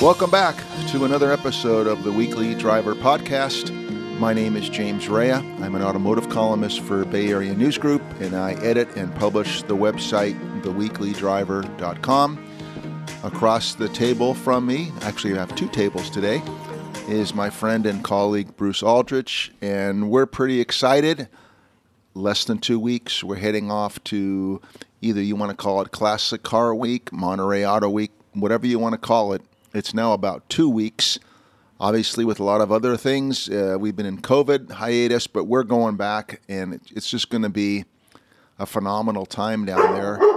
Welcome 0.00 0.30
back 0.30 0.54
to 0.92 1.04
another 1.06 1.32
episode 1.32 1.88
of 1.88 2.04
the 2.04 2.12
Weekly 2.12 2.54
Driver 2.54 2.94
Podcast. 2.94 3.72
My 4.20 4.32
name 4.32 4.54
is 4.54 4.68
James 4.68 5.08
Raia. 5.08 5.38
I'm 5.60 5.74
an 5.74 5.82
automotive 5.82 6.28
columnist 6.28 6.82
for 6.82 7.04
Bay 7.04 7.30
Area 7.30 7.52
News 7.52 7.78
Group, 7.78 8.02
and 8.20 8.36
I 8.36 8.52
edit 8.62 8.94
and 8.94 9.12
publish 9.16 9.62
the 9.64 9.76
website, 9.76 10.38
theweeklydriver.com. 10.62 12.44
Across 13.24 13.74
the 13.74 13.88
table 13.88 14.34
from 14.34 14.66
me, 14.66 14.92
actually, 15.00 15.34
I 15.34 15.38
have 15.38 15.56
two 15.56 15.68
tables 15.68 16.10
today, 16.10 16.42
is 17.08 17.34
my 17.34 17.50
friend 17.50 17.84
and 17.84 18.04
colleague 18.04 18.56
Bruce 18.56 18.84
Aldrich, 18.84 19.50
and 19.60 20.10
we're 20.10 20.26
pretty 20.26 20.60
excited. 20.60 21.28
Less 22.14 22.44
than 22.44 22.58
two 22.58 22.78
weeks, 22.78 23.24
we're 23.24 23.34
heading 23.34 23.68
off 23.68 24.02
to 24.04 24.60
either 25.02 25.20
you 25.20 25.34
want 25.34 25.50
to 25.50 25.56
call 25.56 25.82
it 25.82 25.90
Classic 25.90 26.40
Car 26.44 26.72
Week, 26.72 27.12
Monterey 27.12 27.66
Auto 27.66 27.90
Week, 27.90 28.12
whatever 28.34 28.64
you 28.64 28.78
want 28.78 28.92
to 28.92 28.98
call 28.98 29.32
it. 29.32 29.42
It's 29.74 29.92
now 29.92 30.12
about 30.12 30.48
two 30.48 30.68
weeks. 30.68 31.18
Obviously, 31.80 32.24
with 32.24 32.40
a 32.40 32.44
lot 32.44 32.60
of 32.60 32.72
other 32.72 32.96
things, 32.96 33.48
uh, 33.48 33.76
we've 33.78 33.94
been 33.94 34.06
in 34.06 34.20
COVID 34.20 34.72
hiatus, 34.72 35.26
but 35.26 35.44
we're 35.44 35.62
going 35.62 35.96
back, 35.96 36.40
and 36.48 36.80
it's 36.90 37.08
just 37.08 37.30
going 37.30 37.42
to 37.42 37.48
be 37.48 37.84
a 38.58 38.66
phenomenal 38.66 39.26
time 39.26 39.64
down 39.64 39.94
there. 39.94 40.18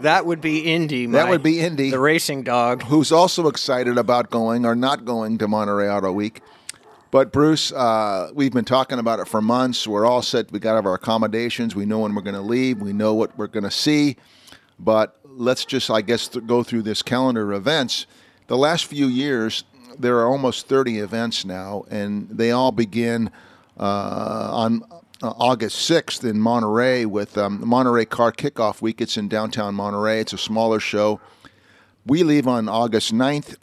That 0.00 0.26
would 0.26 0.42
be 0.42 0.60
Indy. 0.60 1.06
That 1.06 1.30
would 1.30 1.42
be 1.42 1.60
Indy. 1.60 1.90
the 1.90 1.98
racing 1.98 2.42
dog. 2.42 2.82
who's 2.82 3.10
also 3.10 3.48
excited 3.48 3.96
about 3.96 4.30
going 4.30 4.66
or 4.66 4.76
not 4.76 5.06
going 5.06 5.38
to 5.38 5.48
Monterey 5.48 5.88
Auto 5.88 6.12
Week. 6.12 6.42
But 7.10 7.32
Bruce, 7.32 7.72
uh, 7.72 8.30
we've 8.34 8.52
been 8.52 8.66
talking 8.66 8.98
about 8.98 9.20
it 9.20 9.28
for 9.28 9.40
months. 9.40 9.86
We're 9.86 10.04
all 10.04 10.20
set. 10.20 10.52
We 10.52 10.58
got 10.58 10.84
our 10.84 10.94
accommodations. 10.94 11.74
We 11.74 11.86
know 11.86 12.00
when 12.00 12.14
we're 12.14 12.22
going 12.22 12.34
to 12.36 12.42
leave. 12.42 12.82
We 12.82 12.92
know 12.92 13.14
what 13.14 13.36
we're 13.38 13.46
going 13.46 13.64
to 13.64 13.70
see. 13.70 14.16
But 14.78 15.18
let's 15.24 15.64
just, 15.64 15.90
I 15.90 16.02
guess, 16.02 16.28
th- 16.28 16.46
go 16.46 16.62
through 16.62 16.82
this 16.82 17.02
calendar 17.02 17.52
of 17.52 17.58
events. 17.58 18.06
The 18.46 18.56
last 18.56 18.86
few 18.86 19.06
years, 19.06 19.64
there 19.98 20.18
are 20.18 20.26
almost 20.26 20.68
30 20.68 20.98
events 20.98 21.44
now, 21.44 21.84
and 21.90 22.28
they 22.28 22.50
all 22.50 22.72
begin 22.72 23.30
uh, 23.78 24.50
on 24.52 24.82
uh, 25.22 25.32
August 25.36 25.88
6th 25.90 26.28
in 26.28 26.38
Monterey 26.38 27.06
with 27.06 27.38
um, 27.38 27.66
Monterey 27.66 28.04
Car 28.04 28.32
Kickoff 28.32 28.82
Week. 28.82 29.00
It's 29.00 29.16
in 29.16 29.28
downtown 29.28 29.74
Monterey. 29.74 30.20
It's 30.20 30.32
a 30.32 30.38
smaller 30.38 30.80
show. 30.80 31.20
We 32.04 32.22
leave 32.22 32.46
on 32.46 32.68
August 32.68 33.12
9th, 33.12 33.56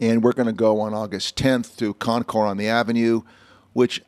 and 0.00 0.22
we're 0.22 0.32
going 0.32 0.46
to 0.46 0.52
go 0.52 0.80
on 0.80 0.94
August 0.94 1.36
10th 1.36 1.76
to 1.76 1.94
Concours 1.94 2.50
on 2.50 2.56
the 2.56 2.68
Avenue, 2.68 3.22
which 3.72 4.02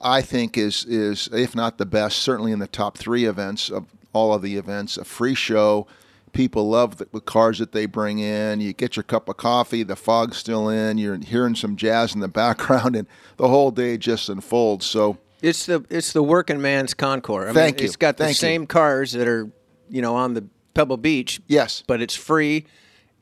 I 0.00 0.22
think 0.22 0.56
is 0.56 0.84
is 0.84 1.28
if 1.32 1.54
not 1.54 1.78
the 1.78 1.86
best, 1.86 2.18
certainly 2.18 2.52
in 2.52 2.58
the 2.58 2.68
top 2.68 2.96
three 2.96 3.24
events 3.24 3.70
of 3.70 3.86
all 4.18 4.34
of 4.34 4.42
the 4.42 4.56
events. 4.56 4.96
A 4.96 5.04
free 5.04 5.34
show. 5.34 5.86
People 6.32 6.68
love 6.68 6.98
the, 6.98 7.06
the 7.12 7.20
cars 7.20 7.58
that 7.58 7.72
they 7.72 7.86
bring 7.86 8.18
in. 8.18 8.60
You 8.60 8.72
get 8.72 8.96
your 8.96 9.02
cup 9.02 9.28
of 9.28 9.36
coffee. 9.38 9.82
The 9.82 9.96
fog's 9.96 10.36
still 10.36 10.68
in. 10.68 10.98
You're 10.98 11.18
hearing 11.18 11.54
some 11.54 11.76
jazz 11.76 12.14
in 12.14 12.20
the 12.20 12.28
background, 12.42 12.96
and 12.96 13.06
the 13.38 13.48
whole 13.48 13.70
day 13.70 13.96
just 13.96 14.28
unfolds. 14.28 14.84
So 14.84 15.16
It's 15.40 15.66
the 15.66 15.84
it's 15.88 16.12
the 16.12 16.22
working 16.22 16.60
man's 16.60 16.92
Concours. 16.94 17.44
I 17.44 17.46
mean, 17.46 17.54
Thank 17.54 17.80
you. 17.80 17.86
It's 17.86 17.96
got 17.96 18.16
the 18.18 18.24
Thank 18.24 18.36
you. 18.36 18.40
same 18.40 18.66
cars 18.66 19.12
that 19.12 19.26
are 19.26 19.50
you 19.88 20.02
know 20.02 20.16
on 20.16 20.34
the 20.34 20.44
Pebble 20.74 20.98
Beach. 20.98 21.40
Yes. 21.48 21.82
but 21.86 22.02
it's 22.02 22.14
free. 22.14 22.66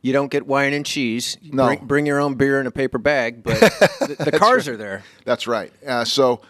You 0.02 0.12
don't 0.12 0.30
get 0.30 0.46
wine 0.46 0.72
and 0.72 0.84
cheese. 0.86 1.36
No. 1.42 1.66
Bring, 1.66 1.78
bring 1.86 2.06
your 2.06 2.20
own 2.20 2.34
beer 2.34 2.60
in 2.60 2.66
a 2.66 2.70
paper 2.70 2.98
bag, 2.98 3.42
but 3.42 3.58
the, 3.60 4.28
the 4.30 4.38
cars 4.38 4.68
are 4.68 4.76
there. 4.76 5.02
That's 5.24 5.46
right. 5.48 5.72
Uh, 5.86 6.04
so 6.04 6.42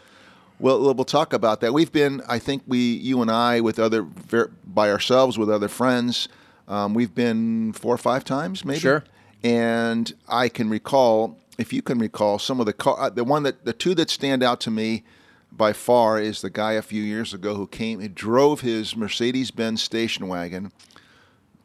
we'll, 0.58 0.94
we'll 0.94 1.04
talk 1.04 1.32
about 1.32 1.60
that. 1.60 1.72
We've 1.72 1.92
been, 1.92 2.22
I 2.28 2.38
think 2.38 2.62
we, 2.66 2.78
you 2.78 3.22
and 3.22 3.30
I, 3.30 3.60
with 3.60 3.78
other 3.78 4.02
by 4.02 4.90
ourselves 4.90 5.38
with 5.38 5.50
other 5.50 5.68
friends, 5.68 6.28
um, 6.68 6.94
we've 6.94 7.14
been 7.14 7.72
four 7.72 7.94
or 7.94 7.98
five 7.98 8.24
times, 8.24 8.64
maybe. 8.64 8.80
Sure. 8.80 9.04
And 9.42 10.12
I 10.28 10.48
can 10.48 10.68
recall, 10.68 11.38
if 11.58 11.72
you 11.72 11.82
can 11.82 11.98
recall, 11.98 12.38
some 12.38 12.60
of 12.60 12.66
the 12.66 12.72
car, 12.72 12.98
uh, 12.98 13.10
the 13.10 13.24
one 13.24 13.42
that 13.44 13.64
the 13.64 13.72
two 13.72 13.94
that 13.94 14.10
stand 14.10 14.42
out 14.42 14.60
to 14.62 14.70
me 14.70 15.04
by 15.52 15.72
far 15.72 16.20
is 16.20 16.42
the 16.42 16.50
guy 16.50 16.72
a 16.72 16.82
few 16.82 17.02
years 17.02 17.32
ago 17.32 17.54
who 17.54 17.66
came, 17.66 18.00
he 18.00 18.08
drove 18.08 18.60
his 18.62 18.96
Mercedes-Benz 18.96 19.82
station 19.82 20.28
wagon 20.28 20.72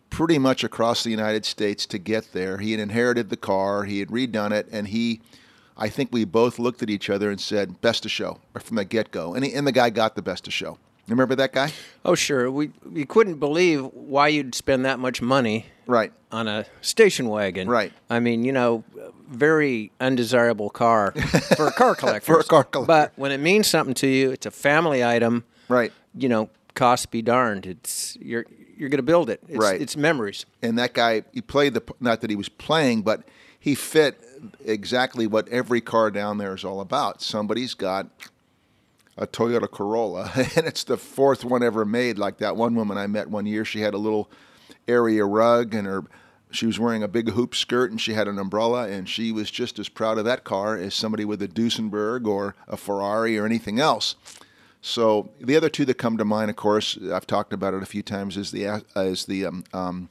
pretty 0.10 0.38
much 0.38 0.64
across 0.64 1.04
the 1.04 1.10
United 1.10 1.46
States 1.46 1.86
to 1.88 1.98
get 1.98 2.34
there. 2.34 2.60
He 2.60 2.72
had 2.72 2.80
inherited 2.80 3.30
the 3.30 3.38
car, 3.38 3.86
he 3.86 4.00
had 4.00 4.10
redone 4.10 4.52
it, 4.52 4.68
and 4.72 4.90
he, 4.90 5.22
I 5.78 5.90
think 5.90 6.10
we 6.12 6.26
both 6.26 6.60
looked 6.60 6.84
at 6.84 6.90
each 6.90 7.10
other 7.10 7.30
and 7.32 7.40
said, 7.40 7.82
"Best 7.82 8.06
of 8.06 8.12
show" 8.12 8.40
from 8.60 8.76
the 8.78 8.86
get-go. 8.86 9.34
And, 9.34 9.46
he, 9.46 9.54
and 9.54 9.66
the 9.66 9.72
guy 9.72 9.90
got 9.90 10.16
the 10.16 10.22
best 10.22 10.48
of 10.48 10.54
show. 10.54 10.78
Remember 11.08 11.36
that 11.36 11.52
guy? 11.54 11.72
Oh 12.06 12.16
sure, 12.16 12.50
we 12.52 12.72
we 12.90 13.06
couldn't 13.06 13.36
believe 13.40 13.84
why 13.94 14.28
you'd 14.30 14.54
spend 14.56 14.86
that 14.86 15.00
much 15.00 15.22
money 15.22 15.66
Right. 15.88 16.14
on 16.32 16.48
a 16.48 16.66
station 16.82 17.28
wagon. 17.28 17.68
Right. 17.68 17.92
I 18.10 18.20
mean, 18.20 18.46
you 18.46 18.52
know, 18.54 18.84
very 19.30 19.92
undesirable 20.00 20.70
car 20.70 21.12
for 21.58 21.68
a 21.68 21.72
car 21.72 21.96
collector. 21.96 22.34
For 22.34 22.40
a 22.40 22.44
car 22.44 22.64
collector. 22.64 22.88
But 22.88 23.12
when 23.16 23.32
it 23.32 23.40
means 23.40 23.68
something 23.68 23.96
to 23.96 24.08
you, 24.08 24.32
it's 24.32 24.46
a 24.46 24.52
family 24.52 25.04
item. 25.04 25.44
Right. 25.68 25.92
You 26.16 26.30
know, 26.30 26.50
cost 26.76 27.12
be 27.12 27.22
darned. 27.22 27.66
It's 27.66 28.16
you're 28.22 28.46
you're 28.78 28.90
going 28.90 28.98
to 28.98 29.04
build 29.04 29.30
it. 29.30 29.42
It's, 29.50 29.58
Right. 29.58 29.82
It's 29.82 29.98
memories. 29.98 30.46
And 30.62 30.78
that 30.80 30.94
guy, 30.94 31.24
he 31.34 31.42
played 31.42 31.74
the 31.74 31.84
not 32.00 32.22
that 32.22 32.30
he 32.30 32.36
was 32.36 32.48
playing, 32.50 33.02
but 33.02 33.24
he 33.60 33.76
fit 33.76 34.20
exactly 34.66 35.28
what 35.28 35.48
every 35.50 35.82
car 35.82 36.12
down 36.12 36.38
there 36.38 36.54
is 36.54 36.64
all 36.64 36.82
about. 36.82 37.22
Somebody's 37.22 37.74
got 37.74 38.08
a 39.18 39.28
Toyota 39.28 39.70
Corolla, 39.70 40.32
and 40.56 40.66
it's 40.66 40.84
the 40.84 40.98
fourth 40.98 41.44
one 41.44 41.64
ever 41.64 41.86
made. 41.86 42.18
Like 42.18 42.38
that 42.38 42.56
one 42.56 42.76
woman 42.76 42.98
I 42.98 43.08
met 43.08 43.30
one 43.30 43.46
year, 43.46 43.66
she 43.66 43.82
had 43.82 43.94
a 43.94 43.98
little 43.98 44.30
area 44.88 45.26
rug, 45.26 45.74
and 45.74 45.88
her 45.88 46.04
she 46.52 46.66
was 46.66 46.80
wearing 46.80 47.02
a 47.02 47.08
big 47.08 47.30
hoop 47.30 47.56
skirt, 47.56 47.92
and 47.92 48.00
she 48.00 48.14
had 48.14 48.28
an 48.28 48.38
umbrella, 48.38 48.88
and 48.90 49.08
she 49.08 49.32
was 49.32 49.50
just 49.50 49.80
as 49.80 49.90
proud 49.90 50.18
of 50.18 50.26
that 50.26 50.44
car 50.44 50.76
as 50.76 50.94
somebody 50.94 51.26
with 51.26 51.42
a 51.42 51.48
Duesenberg 51.48 52.28
or 52.28 52.56
a 52.68 52.78
Ferrari 52.78 53.38
or 53.38 53.46
anything 53.46 53.80
else. 53.80 54.16
So 54.82 55.30
the 55.40 55.56
other 55.56 55.70
two 55.70 55.86
that 55.86 55.96
come 55.96 56.18
to 56.18 56.26
mind, 56.26 56.50
of 56.50 56.56
course, 56.56 56.98
I've 57.12 57.28
talked 57.28 57.54
about 57.54 57.74
it 57.74 57.84
a 57.84 57.86
few 57.86 58.02
times, 58.04 58.36
is 58.36 58.52
the 58.52 58.68
uh, 58.68 58.80
is 58.96 59.26
the 59.26 59.46
um, 59.46 59.64
um, 59.74 60.10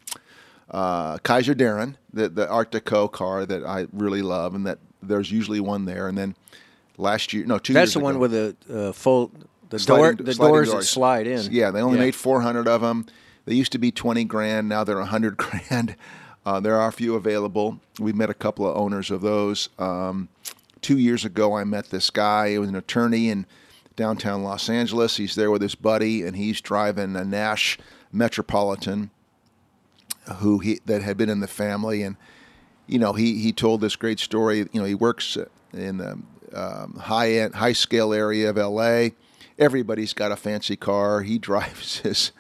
uh, 0.70 1.19
Kaiser 1.19 1.54
Darrin, 1.54 1.97
the 2.12 2.28
the 2.28 2.48
Art 2.48 2.70
Deco 2.72 3.10
car 3.10 3.44
that 3.47 3.64
I 3.64 3.86
really 3.92 4.22
love, 4.22 4.54
and 4.54 4.66
that 4.66 4.78
there's 5.03 5.31
usually 5.31 5.60
one 5.60 5.84
there. 5.84 6.08
And 6.08 6.16
then 6.16 6.36
last 6.98 7.32
year, 7.32 7.44
no, 7.47 7.58
two 7.58 7.72
That's 7.72 7.88
years 7.88 7.94
the 7.94 8.00
one 8.00 8.12
ago- 8.16 8.20
with 8.20 8.31
the 8.32 8.88
uh, 8.88 8.92
full 8.92 9.32
the 9.70 9.78
sliding- 9.78 10.16
door 10.16 10.25
the 10.26 10.34
sliding 10.34 10.54
doors, 10.54 10.72
that 10.72 10.82
slide 10.84 11.26
in. 11.26 11.48
Yeah, 11.50 11.70
they 11.70 11.80
only 11.80 11.98
Yeah. 11.98 12.04
made 12.06 12.14
400 12.14 12.69
of 12.69 12.80
them. 12.80 13.06
They 13.47 13.54
used 13.54 13.72
to 13.72 13.78
be 13.78 13.91
20 13.91 14.25
grand. 14.25 14.69
Now 14.69 14.84
they're 14.84 14.98
100 14.98 15.36
grand. 15.38 15.97
Uh, 16.47 16.60
there 16.60 16.76
are 16.76 16.88
a 16.88 16.92
few 16.92 17.14
available. 17.14 17.80
We 17.98 18.12
met 18.12 18.30
a 18.30 18.34
couple 18.34 18.66
of 18.69 18.76
owners 18.76 19.10
of 19.10 19.20
those. 19.20 19.69
Um, 19.78 20.28
two 20.80 20.98
years 20.98 21.25
ago, 21.25 21.54
I 21.54 21.64
met 21.64 21.91
this 21.91 22.10
guy. 22.10 22.50
He 22.50 22.59
was 22.59 22.69
an 22.69 22.76
attorney 22.76 23.28
in 23.28 23.47
downtown 23.97 24.42
Los 24.42 24.69
Angeles. 24.70 25.16
He's 25.19 25.34
there 25.34 25.50
with 25.50 25.60
his 25.62 25.75
buddy, 25.75 26.22
and 26.22 26.36
he's 26.36 26.60
driving 26.60 27.14
a 27.16 27.25
Nash 27.25 27.78
Metropolitan, 28.12 29.10
who 30.36 30.58
he 30.58 30.80
that 30.86 31.02
had 31.02 31.16
been 31.16 31.28
in 31.28 31.41
the 31.41 31.48
family, 31.48 32.02
and 32.02 32.16
you 32.86 32.98
know 32.98 33.12
he 33.12 33.38
he 33.38 33.52
told 33.52 33.80
this 33.80 33.96
great 33.96 34.20
story. 34.20 34.58
You 34.58 34.80
know 34.80 34.84
he 34.84 34.94
works 34.94 35.36
in 35.72 35.98
the 35.98 36.18
um, 36.54 36.94
high 36.94 37.32
end, 37.32 37.54
high 37.54 37.72
scale 37.72 38.12
area 38.12 38.50
of 38.50 38.58
L.A. 38.58 39.12
Everybody's 39.58 40.12
got 40.12 40.32
a 40.32 40.36
fancy 40.36 40.76
car. 40.76 41.22
He 41.22 41.38
drives 41.50 41.98
his 41.98 42.32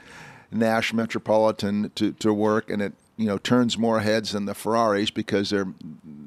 Nash 0.50 0.92
Metropolitan 0.92 1.90
to, 1.94 2.12
to 2.12 2.32
work, 2.32 2.70
and 2.70 2.82
it 2.82 2.92
you 3.16 3.26
know 3.26 3.38
turns 3.38 3.76
more 3.76 4.00
heads 4.00 4.32
than 4.32 4.46
the 4.46 4.54
Ferraris 4.54 5.10
because 5.10 5.50
they're 5.50 5.68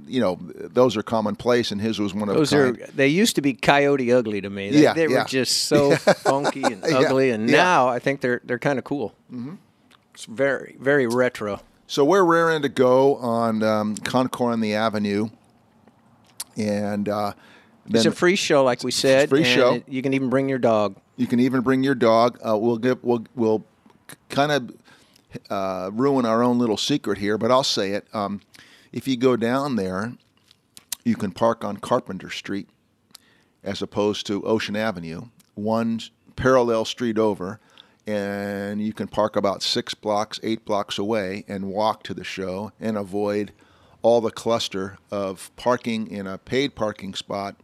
you 0.05 0.19
know 0.19 0.37
those 0.51 0.95
are 0.95 1.03
commonplace, 1.03 1.71
and 1.71 1.81
his 1.81 1.99
was 1.99 2.13
one 2.13 2.29
of 2.29 2.35
Those 2.35 2.53
are 2.53 2.71
they 2.71 3.07
used 3.07 3.35
to 3.35 3.41
be 3.41 3.53
coyote 3.53 4.11
ugly 4.13 4.41
to 4.41 4.49
me. 4.49 4.69
They, 4.69 4.83
Yeah, 4.83 4.93
they 4.93 5.07
yeah. 5.07 5.23
were 5.23 5.27
just 5.27 5.63
so 5.63 5.95
funky 5.95 6.63
and 6.63 6.83
Yeah, 6.87 6.99
ugly, 6.99 7.31
and 7.31 7.49
yeah. 7.49 7.57
now 7.57 7.87
I 7.87 7.99
think 7.99 8.21
they're 8.21 8.41
they're 8.43 8.59
kind 8.59 8.77
of 8.77 8.85
cool. 8.85 9.15
Mm-hmm. 9.33 9.55
It's 10.13 10.25
very 10.25 10.75
very 10.79 11.07
retro. 11.07 11.61
So 11.87 12.05
we're 12.05 12.23
raring 12.23 12.61
to 12.63 12.69
go 12.69 13.15
on 13.17 13.61
um, 13.63 13.95
Concours 13.97 14.53
on 14.53 14.61
the 14.61 14.73
Avenue, 14.75 15.29
and 16.57 17.09
uh, 17.09 17.33
It's 17.89 18.05
a 18.05 18.11
free 18.11 18.35
show, 18.35 18.63
like 18.63 18.83
we 18.83 18.91
said. 18.91 19.29
free 19.29 19.39
and 19.43 19.47
show. 19.47 19.73
it- 19.75 19.83
you 19.87 20.01
can 20.01 20.13
even 20.13 20.29
bring 20.29 20.49
your 20.49 20.59
dog. 20.59 20.95
you 21.17 21.27
can 21.27 21.39
even 21.39 21.61
bring 21.61 21.83
your 21.83 21.95
dog. 21.95 22.39
Uh, 22.47 22.57
we'll 22.57 22.77
give 22.77 23.03
we'll 23.03 23.25
we'll 23.35 23.63
kind 24.29 24.51
of 24.51 24.71
uh, 25.49 25.89
ruin 25.93 26.25
our 26.25 26.43
own 26.43 26.57
little 26.59 26.77
secret 26.77 27.17
here, 27.17 27.37
but 27.37 27.51
I'll 27.51 27.63
say 27.63 27.91
it. 27.91 28.07
Um, 28.13 28.41
if 28.91 29.07
you 29.07 29.17
go 29.17 29.35
down 29.35 29.75
there, 29.75 30.13
you 31.03 31.15
can 31.15 31.31
park 31.31 31.63
on 31.63 31.77
Carpenter 31.77 32.29
Street 32.29 32.69
as 33.63 33.81
opposed 33.81 34.27
to 34.27 34.43
Ocean 34.43 34.75
Avenue, 34.75 35.23
one 35.55 35.99
parallel 36.35 36.85
street 36.85 37.17
over, 37.17 37.59
and 38.05 38.81
you 38.81 38.93
can 38.93 39.07
park 39.07 39.35
about 39.35 39.63
six 39.63 39.93
blocks, 39.93 40.39
eight 40.43 40.65
blocks 40.65 40.97
away 40.97 41.45
and 41.47 41.65
walk 41.69 42.03
to 42.03 42.13
the 42.13 42.23
show 42.23 42.71
and 42.79 42.97
avoid 42.97 43.53
all 44.01 44.19
the 44.21 44.31
cluster 44.31 44.97
of 45.09 45.51
parking 45.55 46.07
in 46.07 46.27
a 46.27 46.37
paid 46.37 46.75
parking 46.75 47.13
spot 47.13 47.55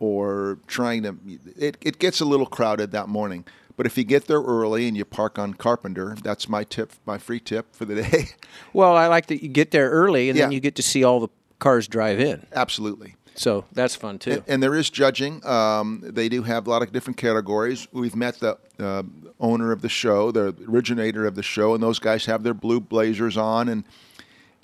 or 0.00 0.58
trying 0.66 1.02
to. 1.02 1.16
It, 1.56 1.76
it 1.80 1.98
gets 1.98 2.20
a 2.20 2.24
little 2.24 2.46
crowded 2.46 2.92
that 2.92 3.08
morning. 3.08 3.44
But 3.76 3.86
if 3.86 3.96
you 3.96 4.02
get 4.02 4.26
there 4.26 4.40
early 4.40 4.88
and 4.88 4.96
you 4.96 5.04
park 5.04 5.38
on 5.38 5.54
Carpenter, 5.54 6.16
that's 6.20 6.48
my 6.48 6.64
tip, 6.64 6.92
my 7.06 7.16
free 7.16 7.38
tip 7.38 7.76
for 7.76 7.84
the 7.84 8.02
day. 8.02 8.30
Well, 8.72 8.96
I 8.96 9.06
like 9.06 9.26
that 9.26 9.40
you 9.42 9.48
get 9.48 9.70
there 9.70 9.88
early 9.90 10.30
and 10.30 10.38
then 10.38 10.50
you 10.50 10.58
get 10.58 10.74
to 10.76 10.82
see 10.82 11.04
all 11.04 11.20
the 11.20 11.28
cars 11.60 11.86
drive 11.86 12.18
in. 12.18 12.44
Absolutely. 12.52 13.14
So 13.38 13.64
that's 13.72 13.94
fun 13.94 14.18
too. 14.18 14.42
And 14.48 14.62
there 14.62 14.74
is 14.74 14.90
judging. 14.90 15.44
Um, 15.46 16.00
they 16.04 16.28
do 16.28 16.42
have 16.42 16.66
a 16.66 16.70
lot 16.70 16.82
of 16.82 16.92
different 16.92 17.16
categories. 17.16 17.86
We've 17.92 18.16
met 18.16 18.40
the 18.40 18.58
uh, 18.80 19.04
owner 19.40 19.70
of 19.72 19.80
the 19.80 19.88
show, 19.88 20.30
the 20.32 20.54
originator 20.68 21.24
of 21.24 21.34
the 21.36 21.42
show, 21.42 21.72
and 21.74 21.82
those 21.82 21.98
guys 21.98 22.26
have 22.26 22.42
their 22.42 22.54
blue 22.54 22.80
blazers 22.80 23.36
on 23.36 23.68
and 23.68 23.84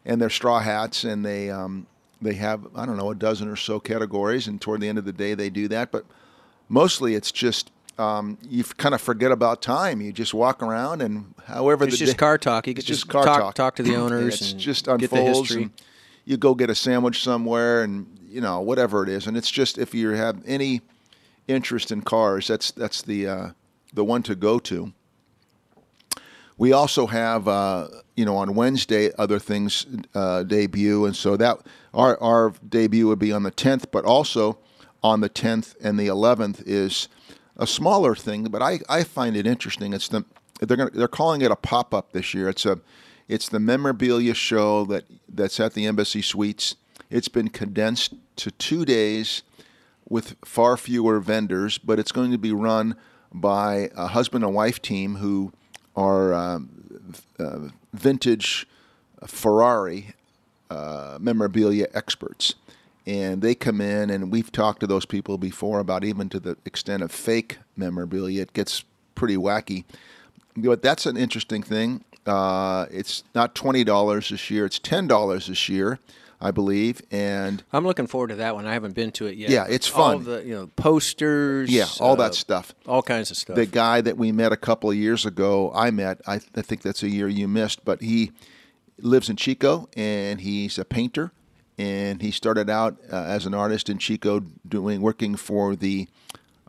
and 0.04 0.20
their 0.20 0.28
straw 0.30 0.58
hats, 0.60 1.04
and 1.04 1.24
they 1.24 1.50
um, 1.50 1.86
they 2.20 2.34
have 2.34 2.66
I 2.74 2.84
don't 2.84 2.96
know 2.96 3.10
a 3.10 3.14
dozen 3.14 3.48
or 3.48 3.56
so 3.56 3.78
categories. 3.80 4.46
And 4.48 4.60
toward 4.60 4.80
the 4.80 4.88
end 4.88 4.98
of 4.98 5.04
the 5.04 5.12
day, 5.12 5.34
they 5.34 5.50
do 5.50 5.68
that. 5.68 5.92
But 5.92 6.04
mostly, 6.68 7.14
it's 7.14 7.30
just 7.32 7.70
um, 7.96 8.38
you 8.50 8.64
kind 8.64 8.94
of 8.94 9.00
forget 9.00 9.30
about 9.30 9.62
time. 9.62 10.00
You 10.00 10.12
just 10.12 10.34
walk 10.34 10.62
around, 10.64 11.00
and 11.00 11.32
however 11.46 11.84
It's 11.84 11.94
the 11.94 11.98
just 12.06 12.12
day- 12.14 12.18
car 12.18 12.38
talk. 12.38 12.66
You 12.66 12.74
get 12.74 12.84
just 12.84 13.08
car 13.08 13.24
talk, 13.24 13.38
talk. 13.40 13.54
talk 13.54 13.76
to 13.76 13.82
the 13.84 13.94
owners 14.02 14.40
it's 14.40 14.50
and 14.52 14.60
just 14.60 14.86
get 14.86 14.98
the 14.98 15.02
unfolds. 15.16 15.38
history. 15.50 15.62
and 15.62 15.70
you 16.24 16.36
go 16.38 16.54
get 16.54 16.70
a 16.70 16.74
sandwich 16.74 17.22
somewhere, 17.22 17.82
and 17.84 18.06
you 18.34 18.40
know 18.40 18.60
whatever 18.60 19.02
it 19.04 19.08
is. 19.08 19.26
And 19.26 19.36
it's 19.36 19.50
just 19.50 19.78
if 19.78 19.94
you 19.94 20.10
have 20.10 20.42
any 20.46 20.80
interest 21.46 21.92
in 21.92 22.02
cars, 22.02 22.48
that's 22.48 22.72
that's 22.72 23.02
the 23.02 23.28
uh, 23.28 23.48
the 23.92 24.04
one 24.04 24.22
to 24.24 24.34
go 24.34 24.58
to. 24.58 24.92
We 26.56 26.72
also 26.72 27.06
have, 27.06 27.48
uh, 27.48 27.88
you 28.16 28.24
know, 28.24 28.36
on 28.36 28.54
Wednesday 28.54 29.10
other 29.18 29.38
things 29.38 29.86
uh, 30.14 30.44
debut, 30.44 31.04
and 31.04 31.16
so 31.16 31.36
that 31.36 31.58
our 31.92 32.20
our 32.20 32.52
debut 32.68 33.06
would 33.06 33.18
be 33.18 33.32
on 33.32 33.44
the 33.44 33.52
10th, 33.52 33.86
but 33.92 34.04
also 34.04 34.58
on 35.02 35.20
the 35.20 35.28
10th 35.28 35.76
and 35.82 35.98
the 35.98 36.06
11th 36.06 36.62
is 36.66 37.08
a 37.56 37.66
smaller 37.66 38.14
thing, 38.14 38.44
but 38.44 38.62
I, 38.62 38.80
I 38.88 39.04
find 39.04 39.36
it 39.36 39.46
interesting. 39.46 39.92
It's 39.92 40.08
the 40.08 40.24
they're 40.60 40.76
gonna, 40.76 40.90
they're 40.90 41.08
calling 41.08 41.42
it 41.42 41.50
a 41.50 41.56
pop 41.56 41.92
up 41.94 42.12
this 42.12 42.34
year. 42.34 42.48
It's 42.48 42.66
a 42.66 42.80
it's 43.28 43.48
the 43.48 43.60
memorabilia 43.60 44.34
show 44.34 44.84
that 44.86 45.04
that's 45.28 45.60
at 45.60 45.74
the 45.74 45.86
Embassy 45.86 46.22
Suites. 46.22 46.76
It's 47.14 47.28
been 47.28 47.46
condensed 47.48 48.14
to 48.34 48.50
two 48.50 48.84
days 48.84 49.44
with 50.08 50.34
far 50.44 50.76
fewer 50.76 51.20
vendors, 51.20 51.78
but 51.78 52.00
it's 52.00 52.10
going 52.10 52.32
to 52.32 52.38
be 52.38 52.50
run 52.50 52.96
by 53.32 53.88
a 53.96 54.08
husband 54.08 54.42
and 54.42 54.52
wife 54.52 54.82
team 54.82 55.14
who 55.14 55.52
are 55.94 56.34
um, 56.34 57.14
uh, 57.38 57.68
vintage 57.92 58.66
Ferrari 59.24 60.14
uh, 60.70 61.18
memorabilia 61.20 61.86
experts. 61.94 62.56
And 63.06 63.42
they 63.42 63.54
come 63.54 63.80
in, 63.80 64.10
and 64.10 64.32
we've 64.32 64.50
talked 64.50 64.80
to 64.80 64.88
those 64.88 65.06
people 65.06 65.38
before 65.38 65.78
about 65.78 66.02
even 66.02 66.28
to 66.30 66.40
the 66.40 66.56
extent 66.64 67.00
of 67.00 67.12
fake 67.12 67.58
memorabilia. 67.76 68.42
It 68.42 68.54
gets 68.54 68.82
pretty 69.14 69.36
wacky. 69.36 69.84
But 70.56 70.82
that's 70.82 71.06
an 71.06 71.16
interesting 71.16 71.62
thing. 71.62 72.02
Uh, 72.26 72.86
it's 72.90 73.22
not 73.36 73.54
twenty 73.54 73.84
dollars 73.84 74.30
this 74.30 74.50
year; 74.50 74.64
it's 74.64 74.80
ten 74.80 75.06
dollars 75.06 75.46
this 75.46 75.68
year, 75.68 76.00
I 76.44 76.50
believe. 76.50 77.00
And 77.10 77.64
I'm 77.72 77.86
looking 77.86 78.06
forward 78.06 78.28
to 78.28 78.36
that 78.36 78.54
one. 78.54 78.66
I 78.66 78.74
haven't 78.74 78.94
been 78.94 79.10
to 79.12 79.26
it 79.26 79.38
yet. 79.38 79.48
Yeah, 79.48 79.64
it's 79.66 79.90
All 79.90 80.12
fun. 80.12 80.24
the 80.24 80.44
you 80.44 80.54
know 80.54 80.66
posters. 80.76 81.70
yeah, 81.70 81.86
all 82.00 82.12
uh, 82.12 82.16
that 82.16 82.34
stuff. 82.34 82.74
all 82.86 83.02
kinds 83.02 83.30
of 83.30 83.38
stuff. 83.38 83.56
the 83.56 83.64
guy 83.64 84.02
that 84.02 84.18
we 84.18 84.30
met 84.30 84.52
a 84.52 84.56
couple 84.56 84.90
of 84.90 84.96
years 84.96 85.24
ago, 85.24 85.72
I 85.74 85.90
met, 85.90 86.20
I, 86.26 86.34
I 86.54 86.60
think 86.60 86.82
that's 86.82 87.02
a 87.02 87.08
year 87.08 87.28
you 87.28 87.48
missed, 87.48 87.82
but 87.86 88.02
he 88.02 88.32
lives 88.98 89.30
in 89.30 89.36
Chico 89.36 89.88
and 89.96 90.42
he's 90.42 90.78
a 90.78 90.84
painter. 90.84 91.32
And 91.78 92.20
he 92.20 92.30
started 92.30 92.68
out 92.70 92.98
uh, 93.10 93.16
as 93.16 93.46
an 93.46 93.54
artist 93.54 93.88
in 93.88 93.96
Chico, 93.98 94.40
doing 94.68 95.00
working 95.00 95.34
for 95.34 95.74
the 95.74 96.06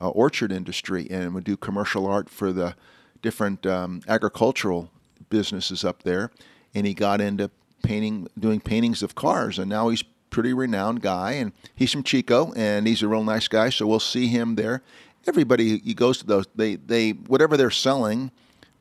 uh, 0.02 0.08
orchard 0.10 0.52
industry, 0.52 1.06
and 1.12 1.36
would 1.36 1.44
do 1.44 1.58
commercial 1.58 2.08
art 2.08 2.28
for 2.30 2.52
the 2.52 2.76
different 3.22 3.68
um, 3.68 4.02
agricultural 4.08 4.90
businesses 5.30 5.84
up 5.84 6.04
there. 6.04 6.32
And 6.74 6.88
he 6.88 6.94
got 6.96 7.22
into 7.22 7.52
painting, 7.86 8.28
doing 8.38 8.60
paintings 8.60 9.02
of 9.04 9.16
cars, 9.16 9.60
and 9.60 9.70
now 9.70 9.90
he's 9.90 10.02
a 10.02 10.06
pretty 10.30 10.54
renowned 10.54 11.02
guy. 11.02 11.34
And 11.34 11.52
he's 11.76 11.92
from 11.92 12.04
Chico, 12.04 12.52
and 12.56 12.88
he's 12.88 13.02
a 13.02 13.08
real 13.08 13.24
nice 13.24 13.48
guy. 13.48 13.70
So 13.70 13.88
we'll 13.88 14.00
see 14.00 14.28
him 14.28 14.56
there. 14.56 14.82
Everybody 15.28 15.80
he 15.80 15.94
goes 15.94 16.18
to 16.20 16.26
those, 16.26 16.46
they 16.56 16.76
they 16.76 17.12
whatever 17.12 17.58
they're 17.58 17.72
selling, 17.72 18.32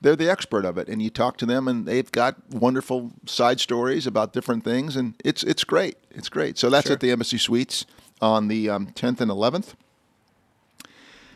they're 0.00 0.16
the 0.16 0.28
expert 0.30 0.64
of 0.64 0.76
it. 0.78 0.88
And 0.88 1.00
you 1.00 1.10
talk 1.10 1.36
to 1.38 1.46
them, 1.46 1.68
and 1.68 1.86
they've 1.86 2.10
got 2.12 2.36
wonderful 2.50 3.12
side 3.26 3.60
stories 3.60 4.06
about 4.06 4.32
different 4.32 4.64
things, 4.64 4.96
and 4.96 5.14
it's 5.24 5.42
it's 5.42 5.64
great. 5.64 5.96
It's 6.10 6.28
great. 6.28 6.58
So 6.58 6.68
that's 6.70 6.86
Sure. 6.86 6.94
at 6.94 7.00
the 7.00 7.10
Embassy 7.10 7.38
Suites 7.38 7.86
on 8.20 8.48
the 8.48 8.68
um, 8.70 8.86
10th 8.88 9.20
and 9.20 9.30
11th. 9.30 9.74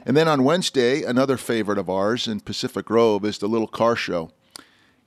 And 0.06 0.16
then 0.16 0.28
on 0.28 0.42
Wednesday, 0.44 1.02
another 1.02 1.36
favorite 1.36 1.76
of 1.76 1.90
ours 1.90 2.26
in 2.28 2.40
Pacific 2.40 2.86
Grove 2.86 3.24
is 3.24 3.38
the 3.38 3.48
Little 3.48 3.66
Car 3.66 3.94
Show. 3.96 4.30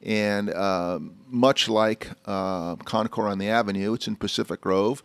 And 0.03 0.49
uh, 0.49 0.99
much 1.27 1.69
like 1.69 2.09
uh, 2.25 2.75
Concours 2.77 3.31
on 3.31 3.37
the 3.37 3.49
Avenue, 3.49 3.93
it's 3.93 4.07
in 4.07 4.15
Pacific 4.15 4.61
Grove, 4.61 5.03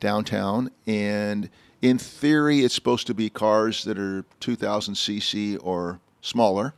downtown. 0.00 0.70
And 0.86 1.50
in 1.82 1.98
theory, 1.98 2.60
it's 2.60 2.74
supposed 2.74 3.06
to 3.08 3.14
be 3.14 3.28
cars 3.30 3.84
that 3.84 3.98
are 3.98 4.24
2,000 4.40 4.94
cc 4.94 5.58
or 5.62 6.00
smaller, 6.22 6.74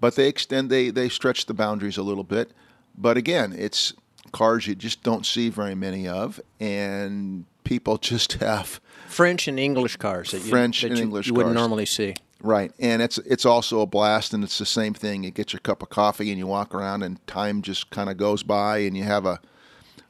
but 0.00 0.16
they 0.16 0.28
extend, 0.28 0.70
they, 0.70 0.90
they 0.90 1.08
stretch 1.08 1.46
the 1.46 1.54
boundaries 1.54 1.96
a 1.96 2.02
little 2.02 2.24
bit. 2.24 2.52
But 2.96 3.16
again, 3.16 3.54
it's 3.56 3.92
cars 4.32 4.66
you 4.66 4.74
just 4.74 5.02
don't 5.02 5.24
see 5.24 5.48
very 5.48 5.74
many 5.74 6.08
of, 6.08 6.40
and 6.60 7.44
people 7.64 7.98
just 8.12 8.34
have 8.34 8.80
French 9.08 9.46
and 9.46 9.60
English 9.60 9.96
cars 9.96 10.32
that 10.32 10.42
you, 10.42 10.50
French 10.50 10.82
that 10.82 10.88
and 10.88 10.98
you, 10.98 11.04
English 11.04 11.26
you 11.28 11.34
wouldn't 11.34 11.54
cars. 11.54 11.62
normally 11.62 11.86
see. 11.86 12.14
Right, 12.44 12.72
and 12.78 13.00
it's 13.00 13.16
it's 13.16 13.46
also 13.46 13.80
a 13.80 13.86
blast, 13.86 14.34
and 14.34 14.44
it's 14.44 14.58
the 14.58 14.66
same 14.66 14.92
thing. 14.92 15.24
You 15.24 15.30
get 15.30 15.54
your 15.54 15.60
cup 15.60 15.82
of 15.82 15.88
coffee, 15.88 16.28
and 16.28 16.38
you 16.38 16.46
walk 16.46 16.74
around, 16.74 17.02
and 17.02 17.26
time 17.26 17.62
just 17.62 17.88
kind 17.88 18.10
of 18.10 18.18
goes 18.18 18.42
by, 18.42 18.78
and 18.78 18.94
you 18.94 19.04
have 19.04 19.24
a, 19.24 19.40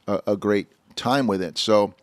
a 0.05 0.21
a 0.27 0.35
great 0.35 0.67
time 0.97 1.27
with 1.27 1.41
it. 1.41 1.57
So, 1.57 1.93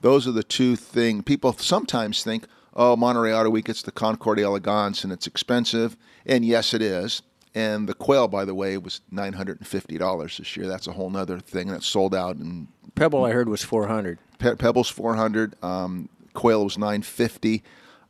those 0.00 0.26
are 0.26 0.32
the 0.32 0.42
two 0.42 0.74
things. 0.74 1.22
People 1.22 1.52
sometimes 1.52 2.24
think, 2.24 2.48
"Oh, 2.74 2.96
Monterey 2.96 3.32
Auto 3.32 3.50
Week, 3.50 3.68
it's 3.68 3.82
the 3.82 3.92
Concours 3.92 4.38
d'Elegance, 4.38 5.04
and 5.04 5.12
it's 5.12 5.28
expensive," 5.28 5.96
and 6.26 6.44
yes, 6.44 6.74
it 6.74 6.82
is. 6.82 7.22
And 7.54 7.88
the 7.88 7.94
quail, 7.94 8.26
by 8.26 8.44
the 8.44 8.56
way, 8.56 8.76
was 8.78 9.00
nine 9.12 9.34
hundred 9.34 9.58
and 9.58 9.66
fifty 9.68 9.96
dollars 9.96 10.38
this 10.38 10.56
year. 10.56 10.66
That's 10.66 10.88
a 10.88 10.92
whole 10.92 11.16
other 11.16 11.38
thing 11.38 11.68
that's 11.68 11.86
sold 11.86 12.16
out. 12.16 12.34
And 12.34 12.66
Pebble, 12.96 13.24
I 13.24 13.30
heard, 13.30 13.48
was 13.48 13.62
400. 13.62 14.18
Pe- 14.40 14.56
Pebbles 14.56 14.88
four 14.88 15.14
hundred, 15.14 15.54
um, 15.62 16.08
Quail 16.34 16.64
was 16.64 16.76
nine 16.76 17.02
fifty. 17.02 17.62